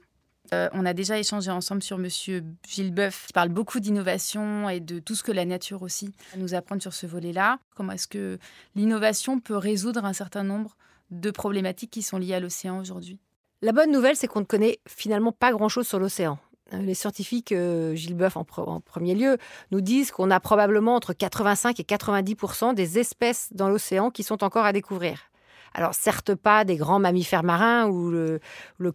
Euh, 0.54 0.70
on 0.74 0.86
a 0.86 0.94
déjà 0.94 1.18
échangé 1.18 1.50
ensemble 1.50 1.82
sur 1.82 1.98
Monsieur 1.98 2.44
Gilles 2.68 2.94
Boeuf, 2.94 3.28
qui 3.28 3.34
parle 3.34 3.50
beaucoup 3.50 3.80
d'innovation 3.80 4.70
et 4.70 4.80
de 4.80 5.00
tout 5.00 5.16
ce 5.16 5.24
que 5.24 5.32
la 5.32 5.46
nature 5.46 5.82
aussi 5.82 6.14
nous 6.38 6.54
apprendre 6.54 6.82
sur 6.82 6.94
ce 6.94 7.08
volet-là. 7.08 7.58
Comment 7.76 7.94
est-ce 7.94 8.08
que 8.08 8.38
l'innovation 8.76 9.40
peut 9.40 9.58
résoudre 9.58 10.06
un 10.06 10.14
certain 10.14 10.44
nombre 10.44 10.76
de 11.10 11.32
problématiques 11.32 11.92
qui 11.92 12.02
sont 12.02 12.18
liées 12.18 12.36
à 12.36 12.40
l'océan 12.40 12.80
aujourd'hui? 12.80 13.18
La 13.62 13.72
bonne 13.72 13.92
nouvelle, 13.92 14.16
c'est 14.16 14.28
qu'on 14.28 14.42
ne 14.42 14.46
connaît 14.46 14.80
finalement 14.88 15.32
pas 15.32 15.52
grand-chose 15.52 15.88
sur 15.88 16.00
l'océan. 16.00 16.38
Euh, 16.74 16.78
Les 16.82 16.94
scientifiques, 16.94 17.52
euh, 17.52 17.96
Gilles 17.96 18.16
Boeuf 18.16 18.38
en, 18.38 18.44
pre- 18.44 18.68
en 18.68 18.80
premier 18.80 19.16
lieu, 19.16 19.38
nous 19.72 19.82
disent 19.82 20.12
qu'on 20.12 20.32
a 20.32 20.40
probablement 20.40 20.96
entre 20.96 21.14
85 21.14 21.80
et 21.80 21.84
90% 21.84 22.74
des 22.74 23.00
espèces 23.00 23.50
dans 23.52 23.70
l'océan 23.70 24.10
qui 24.10 24.24
sont 24.24 24.44
encore 24.44 24.66
à 24.66 24.74
découvrir. 24.74 25.20
Alors 25.74 25.94
certes 25.94 26.36
pas 26.36 26.66
des 26.66 26.76
grands 26.76 27.00
mammifères 27.00 27.44
marins 27.44 27.88
ou 27.88 28.12
le, 28.12 28.42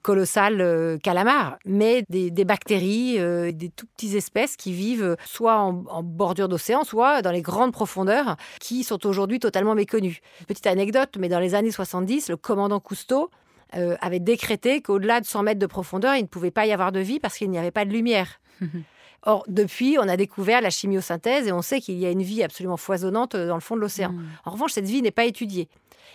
colossal 0.03 0.61
euh, 0.61 0.99
calamar, 0.99 1.57
mais 1.65 2.05
des, 2.11 2.31
bactéries, 2.45 3.15
des 3.55 3.71
tout 3.75 3.87
petites 3.97 4.15
espèces 4.15 4.57
qui 4.57 4.73
vivent 4.73 5.17
soit 5.25 5.57
en 5.57 6.03
bordure 6.03 6.49
d'océan, 6.49 6.85
soit 6.85 7.23
dans 7.23 7.31
les 7.31 7.41
grandes 7.41 7.73
profondeurs, 7.73 8.37
qui 8.61 8.85
sont 8.85 9.07
aujourd'hui 9.07 9.39
totalement 9.39 9.75
méconnues. 9.75 10.21
Petite 10.47 10.67
anecdote, 10.67 11.17
mais 11.19 11.31
dans 11.31 11.41
les 11.41 11.55
années 11.55 11.71
70, 11.71 12.29
le 12.29 12.37
commandant 12.37 12.79
Cousteau 12.79 13.31
euh, 13.75 13.97
avait 14.01 14.21
décrété 14.21 14.81
qu'au-delà 14.81 15.21
de 15.21 15.27
100 15.27 15.43
mètres 15.43 15.59
de 15.59 15.67
profondeur, 15.67 16.15
il 16.15 16.23
ne 16.23 16.29
pouvait 16.29 16.51
pas 16.51 16.67
y 16.67 16.73
avoir 16.73 16.93
de 16.93 17.01
vie 17.01 17.19
parce 17.19 17.37
qu'il 17.37 17.51
n'y 17.51 17.59
avait 17.59 17.71
pas 17.71 17.85
de 17.85 17.91
lumière. 17.91 18.41
Or, 19.23 19.45
depuis, 19.49 19.97
on 19.99 20.07
a 20.07 20.17
découvert 20.17 20.61
la 20.61 20.71
chimiosynthèse 20.71 21.49
et 21.49 21.53
on 21.53 21.63
sait 21.63 21.81
qu'il 21.81 21.99
y 21.99 22.07
a 22.07 22.11
une 22.11 22.23
vie 22.23 22.45
absolument 22.45 22.77
foisonnante 22.77 23.35
euh, 23.35 23.49
dans 23.49 23.57
le 23.57 23.61
fond 23.61 23.75
de 23.75 23.81
l'océan. 23.81 24.13
Mm. 24.13 24.27
En 24.45 24.51
revanche, 24.53 24.73
cette 24.73 24.87
vie 24.87 25.03
n'est 25.03 25.11
pas 25.11 25.25
étudiée. 25.25 25.69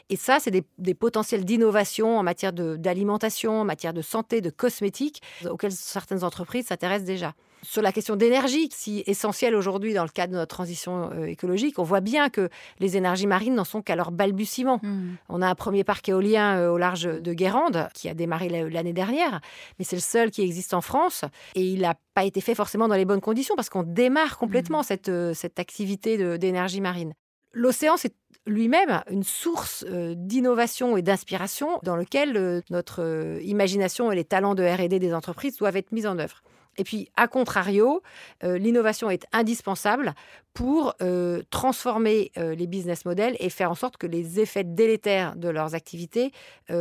Et 0.10 0.16
ça, 0.16 0.40
c'est 0.40 0.52
des, 0.52 0.64
des 0.78 0.94
potentiels 0.94 1.44
d'innovation 1.44 2.18
en 2.18 2.24
matière 2.24 2.54
d'alimentation, 2.54 3.62
en 3.62 3.66
matière 3.66 3.94
de 3.94 4.02
santé, 4.02 4.40
de 4.40 4.50
cosmétiques, 4.50 5.22
auxquels 5.50 5.74
certaines 5.74 6.24
entreprises 6.24 6.68
s'intéressent 6.68 7.06
déjà. 7.06 7.34
Sur 7.64 7.82
la 7.84 7.92
question 7.92 8.16
d'énergie, 8.16 8.70
si 8.72 9.04
essentielle 9.06 9.56
aujourd'hui 9.56 9.94
dans 9.94 10.04
le 10.04 10.10
cadre 10.10 10.34
de 10.34 10.38
notre 10.38 10.56
transition 10.56 11.12
euh, 11.14 11.26
écologique, 11.26 11.78
on 11.78 11.84
voit 11.84 12.02
bien 12.02 12.30
que 12.30 12.50
les 12.80 12.98
énergies 12.98 13.28
marines 13.28 13.54
n'en 13.54 13.64
sont 13.64 13.82
qu'à 13.84 13.96
leur 13.96 14.12
balbutiement. 14.12 14.80
Mm. 14.82 15.16
On 15.30 15.42
a 15.44 15.48
un 15.48 15.54
premier 15.56 15.84
parc 15.84 16.10
éolien 16.10 16.58
euh, 16.58 16.70
au 16.72 16.78
large 16.78 17.04
de 17.04 17.34
Guérande 17.34 17.88
qui 17.94 18.10
a 18.10 18.14
démarré 18.16 18.50
la- 18.50 18.68
l'année 18.68 18.94
dernière, 18.94 19.42
mais 19.78 19.86
c'est 19.86 19.96
le 19.96 20.02
seul 20.02 20.32
qui 20.32 20.42
existe 20.42 20.74
en 20.74 20.82
France 20.82 21.24
et 21.54 21.62
il 21.64 21.82
n'a 21.82 21.96
pas 22.16 22.24
été 22.24 22.42
fait 22.42 22.56
forcément 22.56 22.88
dans 22.88 22.96
les 22.96 23.06
bonnes 23.06 23.22
conditions 23.22 23.56
parce 23.56 23.70
qu'on 23.70 23.84
démarre 23.84 24.38
complètement 24.40 24.82
cette, 24.82 25.10
euh, 25.10 25.34
cette 25.36 25.60
activité 25.60 26.38
d'énergie 26.40 26.82
marine. 26.82 27.14
L'océan, 27.54 27.96
c'est 27.98 28.16
lui-même 28.48 29.04
une 29.12 29.24
source 29.24 29.86
d'innovation 30.16 30.98
et 30.98 31.02
d'inspiration 31.02 31.80
dans 31.84 31.96
lequel 31.96 32.64
notre 32.70 33.38
imagination 33.44 34.12
et 34.12 34.16
les 34.16 34.24
talents 34.24 34.56
de 34.56 34.64
R&D 34.64 35.00
des 35.00 35.14
entreprises 35.14 35.58
doivent 35.58 35.76
être 35.78 35.92
mis 35.92 36.08
en 36.08 36.18
œuvre. 36.18 36.42
Et 36.78 36.84
puis, 36.84 37.10
à 37.16 37.28
contrario, 37.28 38.02
euh, 38.44 38.58
l'innovation 38.58 39.10
est 39.10 39.26
indispensable 39.34 40.14
pour 40.54 40.96
euh, 41.02 41.42
transformer 41.50 42.32
euh, 42.38 42.56
les 42.56 42.68
business 42.68 43.06
models 43.06 43.36
et 43.40 43.50
faire 43.50 43.72
en 43.72 43.76
sorte 43.76 43.98
que 43.98 44.08
les 44.08 44.40
effets 44.40 44.64
délétères 44.64 45.36
de 45.36 45.50
leurs 45.50 45.76
activités 45.76 46.32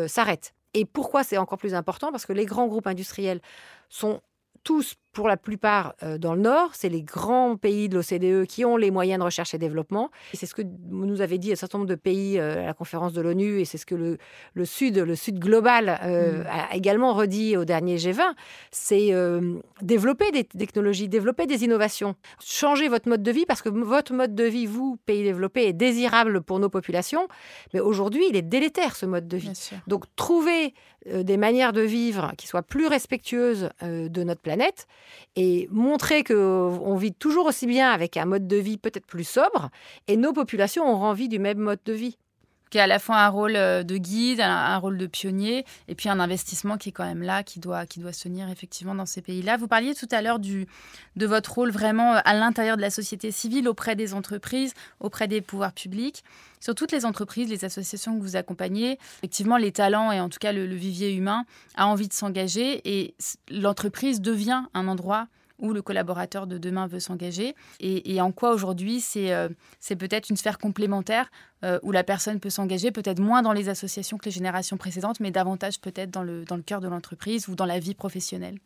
s'arrêtent. 0.06 0.54
Et 0.74 0.84
pourquoi 0.84 1.24
c'est 1.24 1.36
encore 1.36 1.58
plus 1.58 1.74
important? 1.74 2.12
Parce 2.12 2.26
que 2.26 2.32
les 2.32 2.46
grands 2.46 2.68
groupes 2.68 2.86
industriels 2.86 3.40
sont 3.88 4.20
tous, 4.62 4.94
pour 5.12 5.26
la 5.26 5.36
plupart, 5.36 5.94
euh, 6.02 6.18
dans 6.18 6.34
le 6.34 6.40
Nord. 6.40 6.70
C'est 6.74 6.88
les 6.88 7.02
grands 7.02 7.56
pays 7.56 7.88
de 7.88 7.96
l'OCDE 7.96 8.46
qui 8.46 8.64
ont 8.64 8.76
les 8.76 8.90
moyens 8.90 9.18
de 9.18 9.24
recherche 9.24 9.54
et 9.54 9.58
développement. 9.58 10.10
Et 10.32 10.36
c'est 10.36 10.46
ce 10.46 10.54
que 10.54 10.62
nous 10.88 11.20
avait 11.20 11.38
dit 11.38 11.52
un 11.52 11.56
certain 11.56 11.78
nombre 11.78 11.90
de 11.90 11.96
pays 11.96 12.38
euh, 12.38 12.62
à 12.62 12.66
la 12.66 12.74
conférence 12.74 13.12
de 13.12 13.20
l'ONU, 13.20 13.60
et 13.60 13.64
c'est 13.64 13.78
ce 13.78 13.86
que 13.86 13.94
le, 13.96 14.18
le 14.54 14.64
Sud, 14.64 14.98
le 14.98 15.16
Sud 15.16 15.38
global, 15.38 15.98
euh, 16.02 16.20
Mm. 16.42 16.46
a 16.48 16.76
également 16.76 17.14
redit 17.14 17.56
au 17.56 17.64
dernier 17.64 17.96
G20. 17.96 18.20
C'est 18.70 19.10
développer 19.82 20.30
des 20.30 20.44
technologies, 20.44 21.08
développer 21.08 21.46
des 21.46 21.64
innovations, 21.64 22.14
changer 22.42 22.88
votre 22.88 23.08
mode 23.08 23.22
de 23.22 23.30
vie, 23.30 23.46
parce 23.46 23.62
que 23.62 23.68
votre 23.68 24.12
mode 24.12 24.34
de 24.34 24.44
vie, 24.44 24.66
vous, 24.66 24.96
pays 25.06 25.22
développé, 25.22 25.66
est 25.66 25.72
désirable 25.72 26.40
pour 26.42 26.58
nos 26.58 26.68
populations, 26.68 27.26
mais 27.74 27.80
aujourd'hui, 27.80 28.24
il 28.28 28.36
est 28.36 28.42
délétère, 28.42 28.96
ce 28.96 29.06
mode 29.06 29.26
de 29.28 29.36
vie. 29.36 29.52
Donc 29.86 30.04
trouver 30.16 30.74
des 31.06 31.36
manières 31.36 31.72
de 31.72 31.80
vivre 31.80 32.32
qui 32.36 32.46
soient 32.46 32.62
plus 32.62 32.86
respectueuses 32.86 33.70
de 33.82 34.22
notre 34.22 34.40
planète 34.40 34.86
et 35.36 35.68
montrer 35.70 36.24
qu'on 36.24 36.96
vit 36.96 37.12
toujours 37.12 37.46
aussi 37.46 37.66
bien 37.66 37.90
avec 37.90 38.16
un 38.16 38.24
mode 38.24 38.46
de 38.46 38.56
vie 38.56 38.78
peut-être 38.78 39.06
plus 39.06 39.28
sobre 39.28 39.70
et 40.08 40.16
nos 40.16 40.32
populations 40.32 40.90
auront 40.90 41.06
envie 41.06 41.28
du 41.28 41.38
même 41.38 41.58
mode 41.58 41.80
de 41.84 41.92
vie. 41.92 42.18
Qui 42.70 42.78
a 42.78 42.84
à 42.84 42.86
la 42.86 42.98
fois 42.98 43.16
un 43.16 43.28
rôle 43.28 43.56
euh, 43.56 43.82
de 43.82 43.96
guide, 43.96 44.40
un, 44.40 44.76
rôle 44.78 44.96
de 44.96 45.06
pionnier, 45.06 45.64
et 45.88 45.94
puis 45.94 46.08
un 46.08 46.20
investissement 46.20 46.78
qui 46.78 46.90
est 46.90 46.92
quand 46.92 47.04
même 47.04 47.22
là, 47.22 47.42
qui 47.42 47.60
doit, 47.60 47.84
qui 47.86 48.00
doit 48.00 48.12
se 48.12 48.22
tenir 48.24 48.48
effectivement 48.48 48.94
dans 48.94 49.06
ces 49.06 49.22
pays-là. 49.22 49.56
Vous 49.56 49.68
parliez 49.68 49.94
tout 49.94 50.08
à 50.10 50.22
l'heure 50.22 50.38
de 50.38 50.66
votre 51.26 51.52
rôle 51.52 51.70
vraiment 51.70 52.14
euh, 52.14 52.20
à 52.24 52.34
l'intérieur 52.34 52.76
de 52.76 52.82
la 52.82 52.90
société 52.90 53.30
civile, 53.30 53.68
auprès 53.68 53.96
des 53.96 54.14
entreprises, 54.14 54.72
auprès 55.00 55.28
des 55.28 55.40
pouvoirs 55.40 55.72
publics. 55.72 56.24
Sur 56.60 56.74
toutes 56.74 56.92
les 56.92 57.06
entreprises, 57.06 57.48
les 57.48 57.64
associations 57.64 58.16
que 58.16 58.22
vous 58.22 58.36
accompagnez, 58.36 58.98
effectivement, 59.18 59.56
les 59.56 59.72
talents 59.72 60.12
et 60.12 60.20
en 60.20 60.28
tout 60.28 60.38
cas 60.38 60.52
le, 60.52 60.64
vivier 60.66 61.12
humain 61.14 61.44
a 61.74 61.86
envie 61.86 62.06
de 62.06 62.12
s'engager 62.12 62.80
et 62.84 63.14
l'entreprise 63.50 64.20
devient 64.20 64.62
un 64.74 64.86
endroit 64.86 65.26
où 65.60 65.72
le 65.72 65.82
collaborateur 65.82 66.46
de 66.46 66.58
demain 66.58 66.86
veut 66.86 67.00
s'engager 67.00 67.54
et, 67.80 68.20
en 68.20 68.32
quoi 68.32 68.52
aujourd'hui 68.52 69.00
c'est 69.00 69.32
euh, 69.32 69.48
c'est 69.78 69.96
peut-être 69.96 70.30
une 70.30 70.36
sphère 70.36 70.58
complémentaire 70.58 71.30
euh, 71.64 71.78
où 71.82 71.92
la 71.92 72.04
personne 72.04 72.40
peut 72.40 72.50
s'engager, 72.50 72.90
peut-être 72.90 73.20
moins 73.20 73.42
dans 73.42 73.52
les 73.52 73.68
associations 73.68 74.18
que 74.18 74.24
les 74.24 74.30
générations 74.30 74.76
précédentes, 74.76 75.20
mais 75.20 75.30
davantage 75.30 75.80
peut-être 75.80 76.10
dans 76.10 76.22
le, 76.22 76.44
dans 76.44 76.56
le 76.56 76.62
cœur 76.62 76.80
de 76.80 76.88
l'entreprise 76.88 77.48
ou 77.48 77.54
dans 77.54 77.66
la 77.66 77.78
vie 77.78 77.94
professionnelle? 77.94 78.58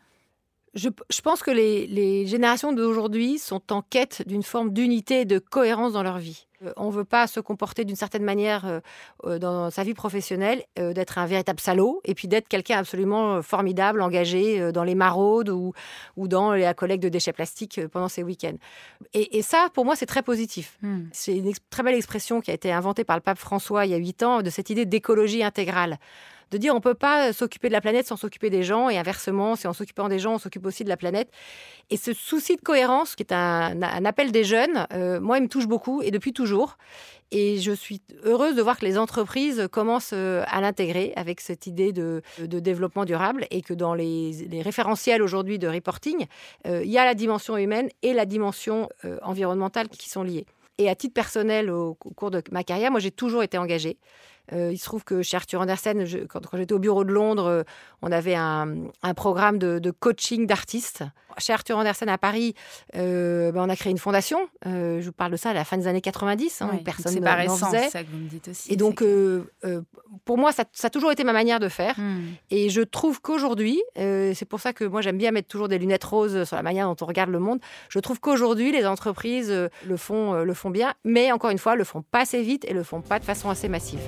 Je, 0.75 0.89
je 1.09 1.21
pense 1.21 1.43
que 1.43 1.53
les, 1.53 1.87
les 1.87 2.27
générations 2.27 2.73
d'aujourd'hui 2.73 3.39
sont 3.39 3.73
en 3.73 3.83
quête 3.83 4.27
d'une 4.27 4.43
forme 4.43 4.73
d'unité 4.73 5.21
et 5.21 5.25
de 5.25 5.39
cohérence 5.39 5.93
dans 5.93 6.03
leur 6.03 6.19
vie. 6.19 6.47
Euh, 6.65 6.73
on 6.77 6.89
ne 6.89 6.93
veut 6.93 7.05
pas 7.05 7.29
se 7.29 7.39
comporter 7.39 7.85
d'une 7.85 7.97
certaine 7.97 8.25
manière 8.25 8.67
euh, 8.67 8.81
euh, 9.25 9.39
dans 9.39 9.71
sa 9.71 9.85
vie 9.85 9.95
professionnelle, 9.95 10.65
euh, 10.79 10.93
d'être 10.93 11.19
un 11.19 11.27
véritable 11.27 11.61
salaud, 11.61 12.01
et 12.05 12.15
puis 12.15 12.27
d'être 12.27 12.49
quelqu'un 12.49 12.79
absolument 12.79 13.41
formidable, 13.43 14.03
engagé 14.03 14.61
euh, 14.61 14.73
dans 14.73 14.83
les 14.83 14.97
maraudes 14.97 15.49
ou, 15.49 15.75
ou 16.17 16.27
dans 16.27 16.53
la 16.53 16.75
collecte 16.75 17.05
de 17.05 17.09
déchets 17.09 17.33
plastiques 17.33 17.81
pendant 17.93 18.09
ses 18.09 18.25
week-ends. 18.25 18.59
Et, 19.13 19.39
et 19.39 19.43
ça, 19.43 19.69
pour 19.75 19.85
moi, 19.85 19.95
c'est 19.95 20.07
très 20.07 20.23
positif. 20.23 20.77
Hmm. 20.83 21.05
C'est 21.13 21.37
une 21.37 21.53
très 21.71 21.85
belle 21.85 21.95
expression 21.95 22.41
qui 22.41 22.51
a 22.51 22.55
été 22.55 22.73
inventée 22.73 23.05
par 23.05 23.17
le 23.17 23.23
pape 23.23 23.39
François 23.39 23.87
il 23.87 23.93
y 23.93 23.95
a 23.95 23.99
huit 23.99 24.25
ans 24.25 24.43
de 24.43 24.51
cette 24.51 24.71
idée 24.71 24.87
d'écologie 24.87 25.45
intégrale. 25.45 25.99
De 26.55 26.59
dire 26.59 26.75
on 26.75 26.81
peut 26.81 26.95
pas 26.95 27.33
s'occuper 27.33 27.67
de 27.69 27.73
la 27.73 27.81
planète 27.81 28.07
sans 28.07 28.17
s'occuper 28.17 28.49
des 28.49 28.62
gens, 28.62 28.88
et 28.88 28.97
inversement, 28.97 29.57
si 29.57 29.67
en 29.67 29.73
s'occupant 29.73 30.09
des 30.09 30.21
gens, 30.21 30.35
on 30.35 30.38
s'occupe 30.38 30.64
aussi 30.67 30.85
de 30.85 30.88
la 30.88 30.97
planète. 30.97 31.29
Et 31.90 31.97
ce 31.97 32.12
souci 32.12 32.55
de 32.55 32.61
cohérence, 32.61 33.17
qui 33.17 33.25
est 33.25 33.33
un, 33.33 33.83
appel 33.83 34.31
des 34.31 34.45
jeunes, 34.45 34.87
euh, 34.93 35.21
moi, 35.21 35.38
il 35.38 35.43
me 35.43 35.49
touche 35.49 35.67
beaucoup, 35.67 36.01
et 36.01 36.12
depuis 36.12 36.33
toujours. 36.33 36.79
Et 37.33 37.59
je 37.59 37.73
suis 37.73 38.01
heureuse 38.23 38.55
de 38.55 38.62
voir 38.62 38.79
que 38.79 38.85
les 38.85 38.97
entreprises 38.97 39.67
commencent 39.73 40.12
euh, 40.12 40.45
à 40.47 40.61
l'intégrer 40.61 41.12
avec 41.17 41.40
cette 41.40 41.67
idée 41.67 41.93
de, 41.93 42.23
développement 42.38 43.05
durable 43.05 43.47
et 43.51 43.61
que 43.61 43.75
dans 43.75 43.95
les, 43.95 44.62
référentiels 44.62 45.23
aujourd'hui 45.23 45.59
de 45.59 45.67
reporting, 45.67 46.27
euh, 46.69 46.83
il 46.85 46.90
y 46.90 46.99
a 46.99 47.05
la 47.05 47.14
dimension 47.14 47.57
humaine 47.57 47.88
et 48.03 48.12
la 48.12 48.27
dimension 48.27 48.88
environnementale 49.23 49.88
qui 49.88 50.09
sont 50.09 50.23
liées. 50.23 50.47
Et 50.79 50.88
à 50.88 50.95
titre 50.95 51.14
personnel, 51.14 51.71
au, 51.71 51.95
cours 51.95 52.31
de 52.31 52.43
ma 52.51 52.62
carrière, 52.64 52.90
moi, 52.90 53.01
j'ai 53.01 53.11
toujours 53.11 53.43
été 53.43 53.59
engagée. 53.59 53.97
Euh, 54.53 54.71
il 54.73 54.79
se 54.79 54.85
trouve 54.85 55.05
que 55.05 55.23
chez 55.23 55.37
Arthur 55.37 55.61
Andersen, 55.61 56.07
quand, 56.29 56.41
j'étais 56.55 56.75
au 56.75 56.79
bureau 56.79 57.05
de 57.05 57.13
Londres, 57.13 57.47
euh, 57.47 57.63
on 58.03 58.13
avait 58.13 58.35
un, 58.35 58.67
programme 59.17 59.59
de, 59.59 59.91
coaching 59.91 60.47
d'artistes. 60.47 61.05
Chez 61.39 61.53
Arthur 61.53 61.77
Andersen 61.79 62.09
à 62.09 62.19
Paris, 62.19 62.55
euh, 62.95 63.51
ben, 63.51 63.63
on 63.63 63.69
a 63.69 63.75
créé 63.75 63.91
une 63.91 63.99
fondation. 63.99 64.39
je 64.65 65.05
vous 65.05 65.13
parle 65.13 65.33
de 65.33 65.37
ça 65.37 65.51
à 65.51 65.55
la 65.55 65.65
fin 65.65 65.77
des 65.77 65.87
années 65.87 66.01
90. 66.01 66.63
Hein, 66.63 66.79
personne 66.85 67.19
n'en 67.19 67.57
faisait. 67.57 67.89
Ça 67.89 68.05
que 68.05 68.11
vous 68.11 68.19
me 68.19 68.29
dites 68.29 68.49
aussi, 68.49 68.73
Et 68.73 68.77
donc, 68.77 69.03
pour 70.25 70.39
moi, 70.39 70.53
ça, 70.53 70.65
a 70.83 70.91
toujours 70.91 71.11
été 71.11 71.25
ma 71.25 71.33
manière 71.33 71.59
de 71.59 71.69
faire. 71.69 71.99
Hmm. 71.99 72.35
Et 72.51 72.69
je 72.69 72.83
trouve 72.83 73.21
qu'aujourd'hui, 73.21 73.83
c'est 73.97 74.47
pour 74.49 74.61
ça 74.61 74.73
que 74.73 74.85
moi 74.85 75.01
j'aime 75.01 75.19
bien 75.19 75.33
mettre 75.33 75.49
toujours 75.49 75.69
des 75.69 75.79
lunettes 75.79 76.05
roses 76.05 76.45
sur 76.45 76.57
la 76.57 76.63
manière 76.63 76.87
dont 76.87 76.97
on 77.01 77.07
regarde 77.07 77.31
le 77.31 77.41
monde. 77.41 77.59
Je 77.89 77.99
trouve 77.99 78.21
qu'aujourd'hui, 78.21 78.71
les 78.71 78.87
entreprises 78.87 79.51
le 79.51 79.97
font, 79.97 80.35
le 80.45 80.55
font 80.55 80.71
bien, 80.71 80.95
mais 81.05 81.33
encore 81.33 81.51
une 81.51 81.59
fois, 81.59 81.75
le 81.75 81.85
font 81.85 82.03
pas 82.03 82.21
assez 82.21 82.43
vite 82.43 82.65
et 82.69 82.75
le 82.75 82.83
font 82.83 83.01
pas 83.01 83.19
de 83.19 83.25
façon 83.25 83.51
assez 83.51 83.69
massive. 83.69 84.01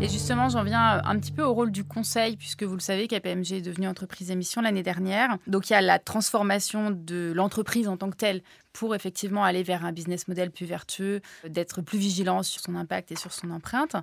Et 0.00 0.08
justement, 0.08 0.48
j'en 0.48 0.62
viens 0.62 1.02
un 1.04 1.18
petit 1.18 1.32
peu 1.32 1.42
au 1.42 1.52
rôle 1.52 1.72
du 1.72 1.82
conseil, 1.82 2.36
puisque 2.36 2.62
vous 2.62 2.74
le 2.74 2.80
savez, 2.80 3.08
KPMG 3.08 3.54
est 3.54 3.62
devenue 3.62 3.88
entreprise 3.88 4.30
émission 4.30 4.62
l'année 4.62 4.84
dernière. 4.84 5.38
Donc 5.48 5.70
il 5.70 5.72
y 5.72 5.76
a 5.76 5.80
la 5.80 5.98
transformation 5.98 6.92
de 6.92 7.32
l'entreprise 7.34 7.88
en 7.88 7.96
tant 7.96 8.08
que 8.08 8.16
telle 8.16 8.42
pour 8.78 8.94
effectivement 8.94 9.42
aller 9.42 9.64
vers 9.64 9.84
un 9.84 9.90
business 9.90 10.28
model 10.28 10.52
plus 10.52 10.64
vertueux, 10.64 11.20
d'être 11.44 11.82
plus 11.82 11.98
vigilant 11.98 12.44
sur 12.44 12.60
son 12.60 12.76
impact 12.76 13.10
et 13.10 13.16
sur 13.16 13.32
son 13.32 13.50
empreinte. 13.50 13.96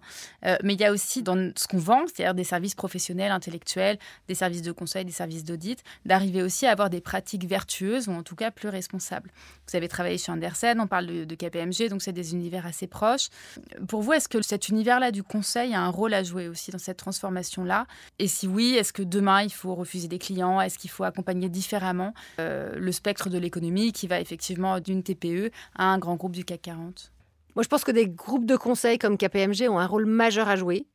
Euh, 0.45 0.57
mais 0.63 0.73
il 0.73 0.81
y 0.81 0.83
a 0.83 0.91
aussi 0.91 1.23
dans 1.23 1.53
ce 1.55 1.65
qu'on 1.65 1.77
vend, 1.77 2.03
c'est-à-dire 2.07 2.33
des 2.33 2.43
services 2.43 2.75
professionnels, 2.75 3.31
intellectuels, 3.31 3.97
des 4.27 4.35
services 4.35 4.63
de 4.63 4.73
conseil, 4.73 5.05
des 5.05 5.13
services 5.13 5.45
d'audit, 5.45 5.81
d'arriver 6.05 6.43
aussi 6.43 6.65
à 6.65 6.71
avoir 6.71 6.89
des 6.89 6.99
pratiques 6.99 7.45
vertueuses 7.45 8.09
ou 8.09 8.11
en 8.11 8.21
tout 8.21 8.35
cas 8.35 8.51
plus 8.51 8.67
responsables. 8.67 9.31
Vous 9.69 9.77
avez 9.77 9.88
travaillé 9.88 10.17
chez 10.17 10.33
Andersen, 10.33 10.77
on 10.81 10.88
parle 10.88 11.05
de, 11.05 11.23
de 11.23 11.35
KPMG, 11.35 11.88
donc 11.89 12.01
c'est 12.01 12.11
des 12.11 12.33
univers 12.33 12.65
assez 12.65 12.85
proches. 12.85 13.29
Pour 13.88 14.01
vous, 14.01 14.11
est-ce 14.11 14.27
que 14.27 14.41
cet 14.41 14.67
univers-là 14.67 15.11
du 15.11 15.23
conseil 15.23 15.73
a 15.73 15.79
un 15.79 15.89
rôle 15.89 16.13
à 16.13 16.21
jouer 16.21 16.49
aussi 16.49 16.71
dans 16.71 16.79
cette 16.79 16.97
transformation-là? 16.97 17.88
Et 18.19 18.27
si 18.27 18.45
oui, 18.45 18.75
est-ce 18.75 18.91
que 18.91 19.03
demain 19.03 19.41
il 19.41 19.53
faut 19.53 19.73
refuser 19.73 20.09
des 20.09 20.19
clients? 20.19 20.59
Est-ce 20.59 20.77
qu'il 20.77 20.89
faut 20.89 21.05
accompagner 21.05 21.47
différemment 21.47 22.13
euh, 22.41 22.75
le 22.75 22.91
spectre 22.91 23.29
de 23.29 23.38
l'économie 23.38 23.93
qui 23.93 24.07
va 24.07 24.19
effectivement 24.19 24.64
d'une 24.80 25.04
TPE 25.04 25.51
à 25.75 25.86
un 25.86 25.97
grand 25.97 26.15
groupe 26.15 26.34
du 26.34 26.43
CAC 26.45 26.63
40 26.63 27.12
Moi, 27.56 27.63
je 27.63 27.67
pense 27.67 27.84
que 27.84 27.91
des 27.91 28.08
groupes 28.08 28.45
de 28.45 28.56
conseil 28.56 28.97
comme 28.97 29.17
KPMG 29.17 29.69
ont 29.69 29.80
un 29.80 29.88
rôle 29.88 30.06
majeur 30.06 30.47
à 30.47 30.56
jouer. 30.56 30.86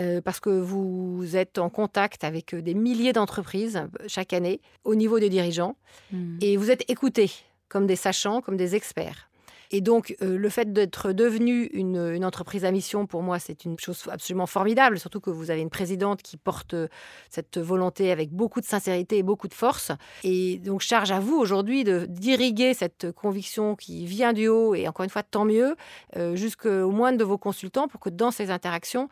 Euh, 0.00 0.20
parce 0.20 0.38
que 0.38 0.50
vous 0.50 1.34
êtes 1.34 1.58
en 1.58 1.70
contact 1.70 2.22
avec 2.22 2.54
des 2.54 2.74
milliers 2.74 3.12
d'entreprises 3.12 3.76
euh, 3.76 3.88
chaque 4.06 4.32
année 4.32 4.60
au 4.84 4.94
niveau 4.94 5.18
des 5.18 5.28
dirigeants 5.28 5.76
hmm. 6.12 6.38
et 6.40 6.56
vous 6.56 6.70
êtes 6.70 6.88
écoutés 6.88 7.32
comme 7.68 7.84
des 7.88 7.96
sachants, 7.96 8.40
comme 8.40 8.56
des 8.56 8.76
experts. 8.76 9.27
Et 9.70 9.80
donc, 9.80 10.16
euh, 10.22 10.38
le 10.38 10.48
fait 10.48 10.72
d'être 10.72 11.12
devenu 11.12 11.64
une, 11.72 12.24
entreprise 12.24 12.64
à 12.64 12.70
mission, 12.70 13.06
pour 13.06 13.22
moi, 13.22 13.38
c'est 13.38 13.64
une 13.64 13.78
chose 13.78 14.04
absolument 14.10 14.46
formidable, 14.46 14.98
surtout 14.98 15.20
que 15.20 15.30
vous 15.30 15.50
avez 15.50 15.60
une 15.60 15.70
présidente 15.70 16.22
qui 16.22 16.36
porte 16.36 16.74
euh, 16.74 16.88
cette 17.30 17.58
volonté 17.58 18.10
avec 18.10 18.30
beaucoup 18.30 18.60
de 18.60 18.66
sincérité 18.66 19.18
et 19.18 19.22
beaucoup 19.22 19.48
de 19.48 19.54
force. 19.54 19.92
Et 20.24 20.58
donc, 20.58 20.80
charge 20.80 21.10
à 21.10 21.20
vous 21.20 21.36
aujourd'hui 21.36 21.84
de 21.84 22.06
d'irriguer 22.08 22.74
cette 22.74 23.12
conviction 23.12 23.76
qui 23.76 24.06
vient 24.06 24.32
du 24.32 24.48
haut, 24.48 24.74
et 24.74 24.88
encore 24.88 25.04
une 25.04 25.10
fois, 25.10 25.22
tant 25.22 25.44
mieux, 25.44 25.76
euh, 26.16 26.34
jusqu'au 26.34 26.90
moindre 26.90 27.18
de 27.18 27.24
vos 27.24 27.38
consultants, 27.38 27.88
pour 27.88 28.00
que 28.00 28.10
dans 28.10 28.30
ces 28.30 28.50
interactions, 28.50 29.08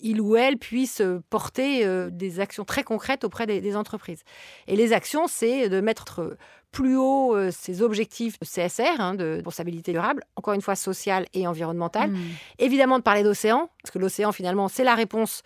il 0.00 0.20
ou 0.20 0.36
elle 0.36 0.58
puisse 0.58 1.02
porter 1.28 1.84
des 2.12 2.38
actions 2.38 2.64
très 2.64 2.84
concrètes 2.84 3.24
auprès 3.24 3.46
des 3.46 3.76
entreprises. 3.76 4.22
Et 4.68 4.76
les 4.76 4.92
actions, 4.92 5.26
c'est 5.26 5.68
de 5.68 5.80
mettre 5.80 6.36
plus 6.70 6.96
haut 6.96 7.34
euh, 7.34 7.50
ses 7.50 7.82
objectifs 7.82 8.38
de 8.38 8.46
CSR, 8.46 9.00
hein, 9.00 9.14
de 9.14 9.36
responsabilité 9.36 9.92
durable, 9.92 10.22
encore 10.36 10.54
une 10.54 10.60
fois 10.60 10.76
sociale 10.76 11.26
et 11.34 11.46
environnementale. 11.46 12.10
Hmm. 12.10 12.18
Évidemment, 12.58 12.98
de 12.98 13.02
parler 13.02 13.22
d'océan, 13.22 13.70
parce 13.82 13.90
que 13.90 13.98
l'océan, 13.98 14.32
finalement, 14.32 14.68
c'est 14.68 14.84
la 14.84 14.94
réponse 14.94 15.42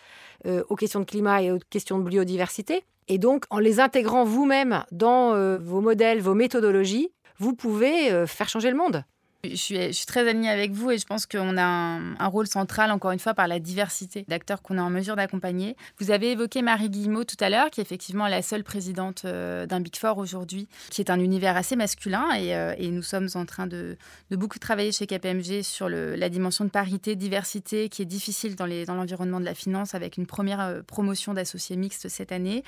euh, 0.47 0.65
aux 0.69 0.77
questions 0.77 1.01
de 1.01 1.05
climat 1.05 1.43
et 1.43 1.51
aux 1.51 1.59
questions 1.71 1.99
de 1.99 2.09
biodiversité. 2.09 2.85
Et 3.09 3.19
donc, 3.19 3.45
en 3.51 3.59
les 3.59 3.81
intégrant 3.81 4.25
vous-même 4.25 4.85
dans 4.91 5.35
euh, 5.35 5.59
vos 5.59 5.81
modèles, 5.81 6.21
vos 6.21 6.35
méthodologies, 6.35 7.11
vous 7.39 7.55
pouvez 7.55 8.27
faire 8.27 8.49
changer 8.49 8.71
le 8.71 8.77
monde. 8.77 9.05
Je 9.45 9.57
suis, 9.57 10.07
très 10.07 10.29
alignée 10.29 10.51
avec 10.51 10.71
vous 10.71 10.93
et 10.93 10.99
je 10.99 11.05
pense 11.05 11.27
qu'on 11.27 11.57
a 11.59 11.65
un, 11.65 12.27
rôle 12.29 12.47
central, 12.47 12.93
encore 12.93 13.11
une 13.11 13.19
fois, 13.19 13.35
par 13.35 13.49
la 13.49 13.59
diversité 13.59 14.25
d'acteurs 14.29 14.63
qu'on 14.63 14.79
est 14.79 14.81
en 14.81 14.89
mesure 14.89 15.17
d'accompagner. 15.17 15.77
Vous 15.99 16.13
avez 16.13 16.31
évoqué 16.31 16.63
Marie 16.63 16.89
Guillemot 16.89 17.25
tout 17.25 17.37
à 17.41 17.51
l'heure, 17.51 17.69
qui 17.71 17.81
est 17.81 17.83
effectivement 17.83 18.29
la 18.29 18.41
seule 18.41 18.63
présidente 18.63 19.23
euh, 19.25 19.67
d'un 19.67 19.81
Big 19.81 19.97
Four 19.97 20.19
aujourd'hui, 20.19 20.69
qui 20.91 21.01
est 21.01 21.11
un 21.11 21.19
univers 21.19 21.57
assez 21.57 21.75
masculin 21.75 22.33
et, 22.39 22.55
euh, 22.55 22.77
nous 22.79 23.03
sommes 23.03 23.27
en 23.35 23.45
train 23.45 23.67
de, 23.67 23.97
beaucoup 24.31 24.61
travailler 24.61 24.93
chez 24.93 25.09
KPMG 25.09 25.63
sur 25.63 25.89
la 25.89 26.29
dimension 26.29 26.65
de 26.65 26.71
parité, 26.71 27.17
diversité, 27.17 27.89
qui 27.89 28.03
est 28.03 28.07
difficile 28.07 28.55
dans 28.55 28.95
l'environnement 28.95 29.41
de 29.41 29.45
la 29.45 29.55
finance 29.55 29.97
avec 29.97 30.19
une 30.19 30.27
première 30.27 30.61
euh, 30.61 30.83
promotion 30.83 31.35
d'associés 31.35 31.75
mixtes 31.75 32.09
cette 32.09 32.31
année. 32.31 32.63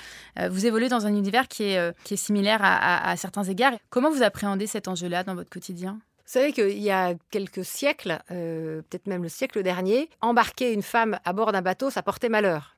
vous 0.50 0.66
évoluez 0.66 0.88
dans 0.88 1.06
un 1.06 1.14
univers 1.14 1.46
qui 1.46 1.62
est, 1.62 1.96
qui 2.02 2.14
est 2.14 2.16
similaire 2.16 2.60
à 2.62 3.16
certains 3.16 3.44
égards. 3.44 3.74
Comment 3.90 4.10
vous 4.10 4.24
appréhendez 4.24 4.66
cet 4.66 4.88
enjeu-là 4.88 5.22
dans 5.22 5.36
votre 5.36 5.50
quotidien? 5.50 6.00
Vous 6.26 6.32
savez 6.32 6.52
qu'il 6.52 6.78
y 6.78 6.90
a 6.90 7.14
quelques 7.30 7.64
siècles, 7.64 8.18
euh, 8.30 8.80
peut-être 8.88 9.06
même 9.06 9.22
le 9.22 9.28
siècle 9.28 9.62
dernier, 9.62 10.08
embarquer 10.22 10.72
une 10.72 10.82
femme 10.82 11.18
à 11.24 11.34
bord 11.34 11.52
d'un 11.52 11.60
bateau, 11.60 11.90
ça 11.90 12.02
portait 12.02 12.30
malheur. 12.30 12.73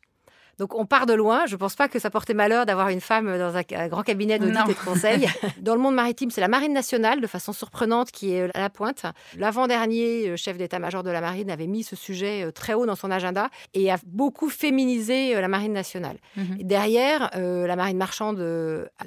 Donc 0.58 0.74
on 0.74 0.86
part 0.86 1.06
de 1.06 1.12
loin. 1.12 1.46
Je 1.46 1.54
ne 1.54 1.58
pense 1.58 1.74
pas 1.74 1.88
que 1.88 1.98
ça 1.98 2.10
portait 2.10 2.34
malheur 2.34 2.66
d'avoir 2.66 2.88
une 2.88 3.00
femme 3.00 3.38
dans 3.38 3.56
un, 3.56 3.88
grand 3.88 4.02
cabinet 4.02 4.38
d'audit 4.38 4.58
et 4.68 4.74
de 4.74 4.84
conseil. 4.84 5.28
dans 5.60 5.74
le 5.74 5.80
monde 5.80 5.94
maritime, 5.94 6.30
c'est 6.30 6.40
la 6.40 6.48
Marine 6.48 6.72
nationale, 6.72 7.20
de 7.20 7.26
façon 7.26 7.52
surprenante, 7.52 8.10
qui 8.10 8.32
est 8.32 8.54
à 8.54 8.60
la 8.60 8.70
pointe. 8.70 9.04
L'avant-dernier 9.36 10.28
euh, 10.28 10.36
chef 10.36 10.56
d'état-major 10.56 11.02
de 11.02 11.10
la 11.10 11.20
Marine 11.20 11.50
avait 11.50 11.66
mis 11.66 11.82
ce 11.82 11.96
sujet 11.96 12.44
euh, 12.44 12.52
très 12.52 12.74
haut 12.74 12.86
dans 12.86 12.94
son 12.94 13.10
agenda 13.10 13.50
et 13.74 13.90
a 13.90 13.98
beaucoup 14.06 14.48
féminisé 14.48 15.36
euh, 15.36 15.40
la 15.40 15.48
Marine 15.48 15.72
nationale. 15.72 16.16
Mhm. 16.36 16.58
derrière, 16.62 17.30
la 17.34 17.76
Marine 17.76 17.96
marchande 17.96 18.42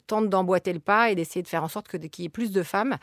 tente 0.08 0.30
d'emboîter 0.30 0.74
le 0.74 0.80
pas 0.80 1.12
et 1.12 1.16
d'essayer 1.16 1.42
de 1.42 1.48
faire 1.48 1.64
en 1.64 1.68
sorte 1.68 1.88
qu'il 1.88 2.24
y 2.24 2.26
ait 2.26 2.30
plus 2.30 2.52
de 2.52 2.64
femmes. 2.64 2.98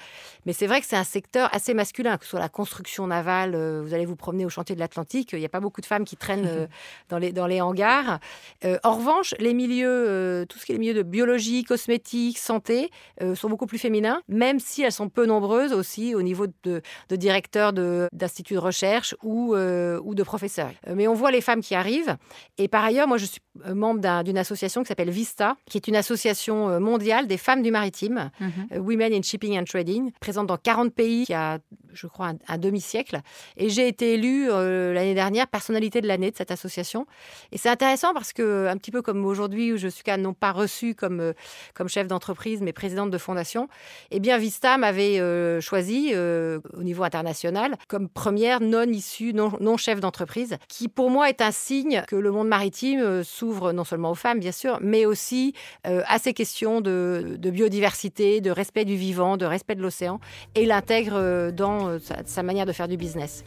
Mais 0.45 0.53
c'est 0.53 0.67
vrai 0.67 0.81
que 0.81 0.87
c'est 0.87 0.97
un 0.97 1.05
secteur 1.05 1.49
assez 1.55 1.75
masculin, 1.75 2.17
que 2.17 2.25
ce 2.25 2.31
soit 2.31 2.41
la 2.41 2.49
construction 2.49 3.07
navale, 3.07 3.57
vous 3.83 3.95
allez 3.95 4.07
vous 4.07 4.17
promener 4.17 4.45
au 4.45 4.49
chantier 4.49 4.75
de 4.75 4.81
l'Atlantique, 4.81 5.31
il 5.33 5.39
n'y 5.39 5.45
a 5.45 5.51
pas 5.51 5.61
beaucoup 5.61 5.81
de 5.81 5.87
femmes 5.87 6.05
qui 6.05 6.17
traînent 6.17 6.69
dans, 7.09 7.19
les, 7.19 7.33
dans 7.33 7.47
les 7.47 7.61
hangars. 7.61 8.21
Euh, 8.65 8.79
en 8.85 8.95
revanche, 8.97 9.35
les 9.39 9.55
milieux, 9.55 9.89
euh, 9.89 10.45
tout 10.47 10.59
ce 10.59 10.67
qui 10.67 10.73
est 10.73 10.75
les 10.75 10.79
milieux 10.79 10.95
de 10.95 11.03
biologie, 11.03 11.65
cosmétique, 11.65 12.39
santé, 12.39 12.91
euh, 13.23 13.35
sont 13.35 13.49
beaucoup 13.49 13.67
plus 13.67 13.79
féminins, 13.79 14.21
même 14.29 14.61
si 14.61 14.83
elles 14.83 14.93
sont 14.93 15.09
peu 15.09 15.27
nombreuses 15.27 15.73
aussi 15.73 16.15
au 16.15 16.23
niveau 16.23 16.47
de, 16.65 16.83
directeurs 17.11 17.73
d'instituts 17.73 18.55
de, 18.55 18.59
recherche 18.59 19.15
ou, 19.23 19.55
ou 19.55 20.15
de 20.15 20.23
professeurs. 20.23 20.71
mais 20.95 21.09
on 21.09 21.15
voit 21.15 21.31
les 21.31 21.41
femmes 21.41 21.61
qui 21.61 21.75
arrivent. 21.75 22.17
Et 22.59 22.69
par 22.69 22.85
ailleurs, 22.85 23.09
moi, 23.09 23.19
je 23.19 23.27
suis 23.27 23.41
membre 23.75 24.23
d'une 24.23 24.39
association 24.39 24.83
qui 24.83 24.89
s'appelle 24.89 25.11
Vista, 25.11 25.57
qui 25.67 25.79
est 25.79 25.89
une 25.89 25.97
association 25.97 26.81
mondiale 26.81 27.27
des 27.27 27.39
femmes 27.39 27.63
du 27.63 27.71
maritime, 27.71 28.31
mhm. 28.41 28.81
Women 28.81 29.13
in 29.13 29.23
Shipping 29.23 29.59
and 29.59 29.65
Trading, 29.65 30.11
présente 30.21 30.47
dans 30.47 30.57
40 30.57 30.93
pays, 30.93 31.27
qui 31.27 31.35
a, 31.35 31.59
je 31.97 32.07
crois, 32.07 32.33
un, 32.49 32.59
demi-siècle. 32.59 33.21
Et 33.57 33.69
j'ai 33.69 33.89
été 33.89 34.15
élue 34.15 34.49
l'année 34.49 35.15
dernière 35.15 35.47
personnalité 35.47 36.01
de 36.01 36.09
l'année 36.09 36.31
de 36.31 36.37
cette 36.37 36.51
association. 36.51 37.07
Et 37.53 37.59
c'est 37.59 37.69
intéressant 37.69 38.15
parce 38.15 38.33
que, 38.33 38.67
un 38.69 38.77
petit 38.77 38.91
peu 38.91 39.03
comme 39.03 39.25
aujourd'hui, 39.25 39.73
où 39.73 39.77
je 39.77 39.89
suis 39.89 40.05
non 40.17 40.35
pas 40.35 40.53
reçue 40.53 40.95
comme, 40.95 41.21
euh, 41.21 41.33
comme 41.75 41.89
chef 41.89 42.07
d'entreprise, 42.07 42.63
mais 42.63 42.73
présidente 42.73 43.11
de 43.11 43.19
fondation, 43.19 43.69
eh 44.13 44.21
bien, 44.21 44.39
Vista 44.39 44.79
m'avait 44.79 45.19
euh, 45.19 45.61
choisi 45.61 46.13
euh, 46.15 46.61
au 46.75 46.85
niveau 46.85 47.03
international 47.03 47.77
comme 47.89 48.09
première 48.09 48.61
non 48.61 48.85
issue, 48.85 49.33
non, 49.33 49.53
non 49.61 49.77
chef 49.77 49.99
d'entreprise, 49.99 50.57
qui 50.69 50.89
pour 50.89 51.11
moi 51.11 51.29
est 51.29 51.41
un 51.41 51.51
signe 51.51 52.05
que 52.07 52.17
le 52.17 52.31
monde 52.31 52.49
maritime 52.49 53.25
s'ouvre 53.25 53.73
non 53.73 53.85
seulement 53.85 54.13
aux 54.13 54.17
femmes, 54.17 54.39
bien 54.39 54.53
sûr, 54.53 54.79
mais 54.81 55.07
aussi 55.07 55.55
à 55.85 56.19
ces 56.19 56.35
questions 56.35 56.81
de, 56.81 57.39
biodiversité, 57.41 58.41
de 58.41 58.51
respect 58.51 58.85
du 58.85 58.97
vivant, 58.97 59.37
de 59.37 59.47
respect 59.47 59.75
de 59.75 59.83
l'océan, 59.83 60.21
et 60.55 60.67
l'intègre 60.67 61.51
dans 61.51 61.86
sa, 61.99 62.17
sa, 62.25 62.43
manière 62.43 62.67
de 62.67 62.73
faire 62.73 62.89
du 62.89 62.97
business. 62.97 63.45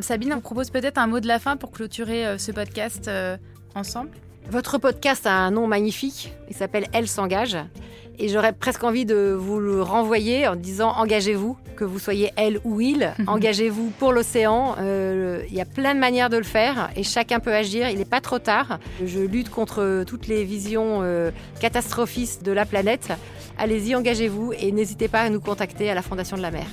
Sabine, 0.00 0.34
on 0.34 0.40
propose 0.40 0.70
peut-être 0.70 0.98
un 0.98 1.06
mot 1.06 1.20
de 1.20 1.28
la 1.28 1.38
fin 1.38 1.56
pour 1.56 1.70
clôturer 1.70 2.38
ce 2.38 2.52
podcast 2.52 3.10
ensemble 3.74 4.10
Votre 4.50 4.78
podcast 4.78 5.26
a 5.26 5.34
un 5.34 5.50
nom 5.50 5.66
magnifique, 5.66 6.32
il 6.48 6.56
s'appelle 6.56 6.86
Elle 6.92 7.08
s'engage. 7.08 7.56
Et 8.18 8.28
j'aurais 8.28 8.52
presque 8.52 8.84
envie 8.84 9.06
de 9.06 9.36
vous 9.36 9.58
le 9.58 9.82
renvoyer 9.82 10.46
en 10.46 10.54
disant 10.54 10.92
engagez-vous, 10.96 11.56
que 11.76 11.84
vous 11.84 11.98
soyez 11.98 12.30
elle 12.36 12.60
ou 12.64 12.80
il, 12.80 13.12
engagez-vous 13.26 13.90
pour 13.98 14.12
l'océan. 14.12 14.76
Euh, 14.78 15.42
il 15.48 15.54
y 15.54 15.60
a 15.60 15.64
plein 15.64 15.94
de 15.94 16.00
manières 16.00 16.30
de 16.30 16.36
le 16.36 16.44
faire 16.44 16.90
et 16.94 17.02
chacun 17.02 17.40
peut 17.40 17.54
agir. 17.54 17.88
Il 17.88 17.98
n'est 17.98 18.04
pas 18.04 18.20
trop 18.20 18.38
tard. 18.38 18.78
Je 19.04 19.20
lutte 19.20 19.48
contre 19.48 20.04
toutes 20.06 20.26
les 20.26 20.44
visions 20.44 21.00
euh, 21.02 21.30
catastrophistes 21.60 22.44
de 22.44 22.52
la 22.52 22.66
planète. 22.66 23.08
Allez-y, 23.58 23.94
engagez-vous 23.94 24.52
et 24.58 24.72
n'hésitez 24.72 25.08
pas 25.08 25.22
à 25.22 25.30
nous 25.30 25.40
contacter 25.40 25.90
à 25.90 25.94
la 25.94 26.02
Fondation 26.02 26.36
de 26.36 26.42
la 26.42 26.50
mer. 26.50 26.66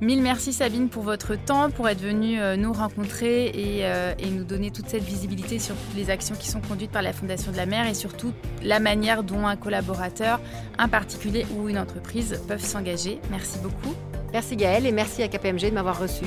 Mille 0.00 0.22
merci 0.22 0.54
Sabine 0.54 0.88
pour 0.88 1.02
votre 1.02 1.34
temps, 1.34 1.70
pour 1.70 1.86
être 1.86 2.00
venue 2.00 2.40
euh, 2.40 2.56
nous 2.56 2.72
rencontrer 2.72 3.52
euh, 3.54 4.14
et, 4.18 4.30
nous 4.30 4.44
donner 4.44 4.70
toute 4.70 4.88
cette 4.88 5.02
visibilité 5.02 5.58
sur 5.58 5.74
les 5.94 6.08
actions 6.08 6.34
qui 6.34 6.48
sont 6.48 6.62
conduites 6.62 6.90
par 6.90 7.02
la 7.02 7.12
Fondation 7.12 7.52
de 7.52 7.58
la 7.58 7.66
mer 7.66 7.86
et 7.86 7.92
surtout 7.92 8.32
la 8.62 8.80
manière 8.80 9.22
dont 9.22 9.46
un 9.46 9.56
collaborateur, 9.56 10.40
un 10.78 10.88
particulier 10.88 11.44
ou 11.54 11.68
une 11.68 11.78
entreprise 11.78 12.40
peuvent 12.48 12.64
s'engager. 12.64 13.20
Merci 13.30 13.58
beaucoup. 13.58 13.94
Merci 14.32 14.56
Gaëlle 14.56 14.86
et 14.86 14.92
merci 14.92 15.22
à 15.22 15.28
KPMG 15.28 15.68
de 15.68 15.74
m'avoir 15.74 16.00
reçu. 16.00 16.24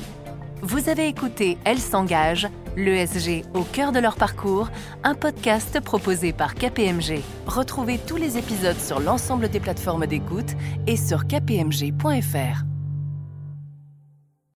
Vous 0.62 0.88
avez 0.88 1.08
écouté 1.08 1.58
Elle 1.66 1.80
s'engage, 1.80 2.48
l'ESG 2.78 3.44
au 3.56 3.64
cœur 3.64 3.92
de 3.92 4.00
leur 4.00 4.18
parcours, 4.18 4.70
un 5.04 5.16
podcast 5.16 5.80
proposé 5.80 6.32
par 6.32 6.54
KPMG. 6.54 7.22
Retrouvez 7.48 7.98
tous 7.98 8.18
les 8.18 8.38
épisodes 8.38 8.80
sur 8.80 9.00
l'ensemble 9.00 9.50
des 9.50 9.60
plateformes 9.60 10.06
d'écoute 10.06 10.52
et 10.86 10.96
sur 10.96 11.26
kpmg.fr. 11.26 12.73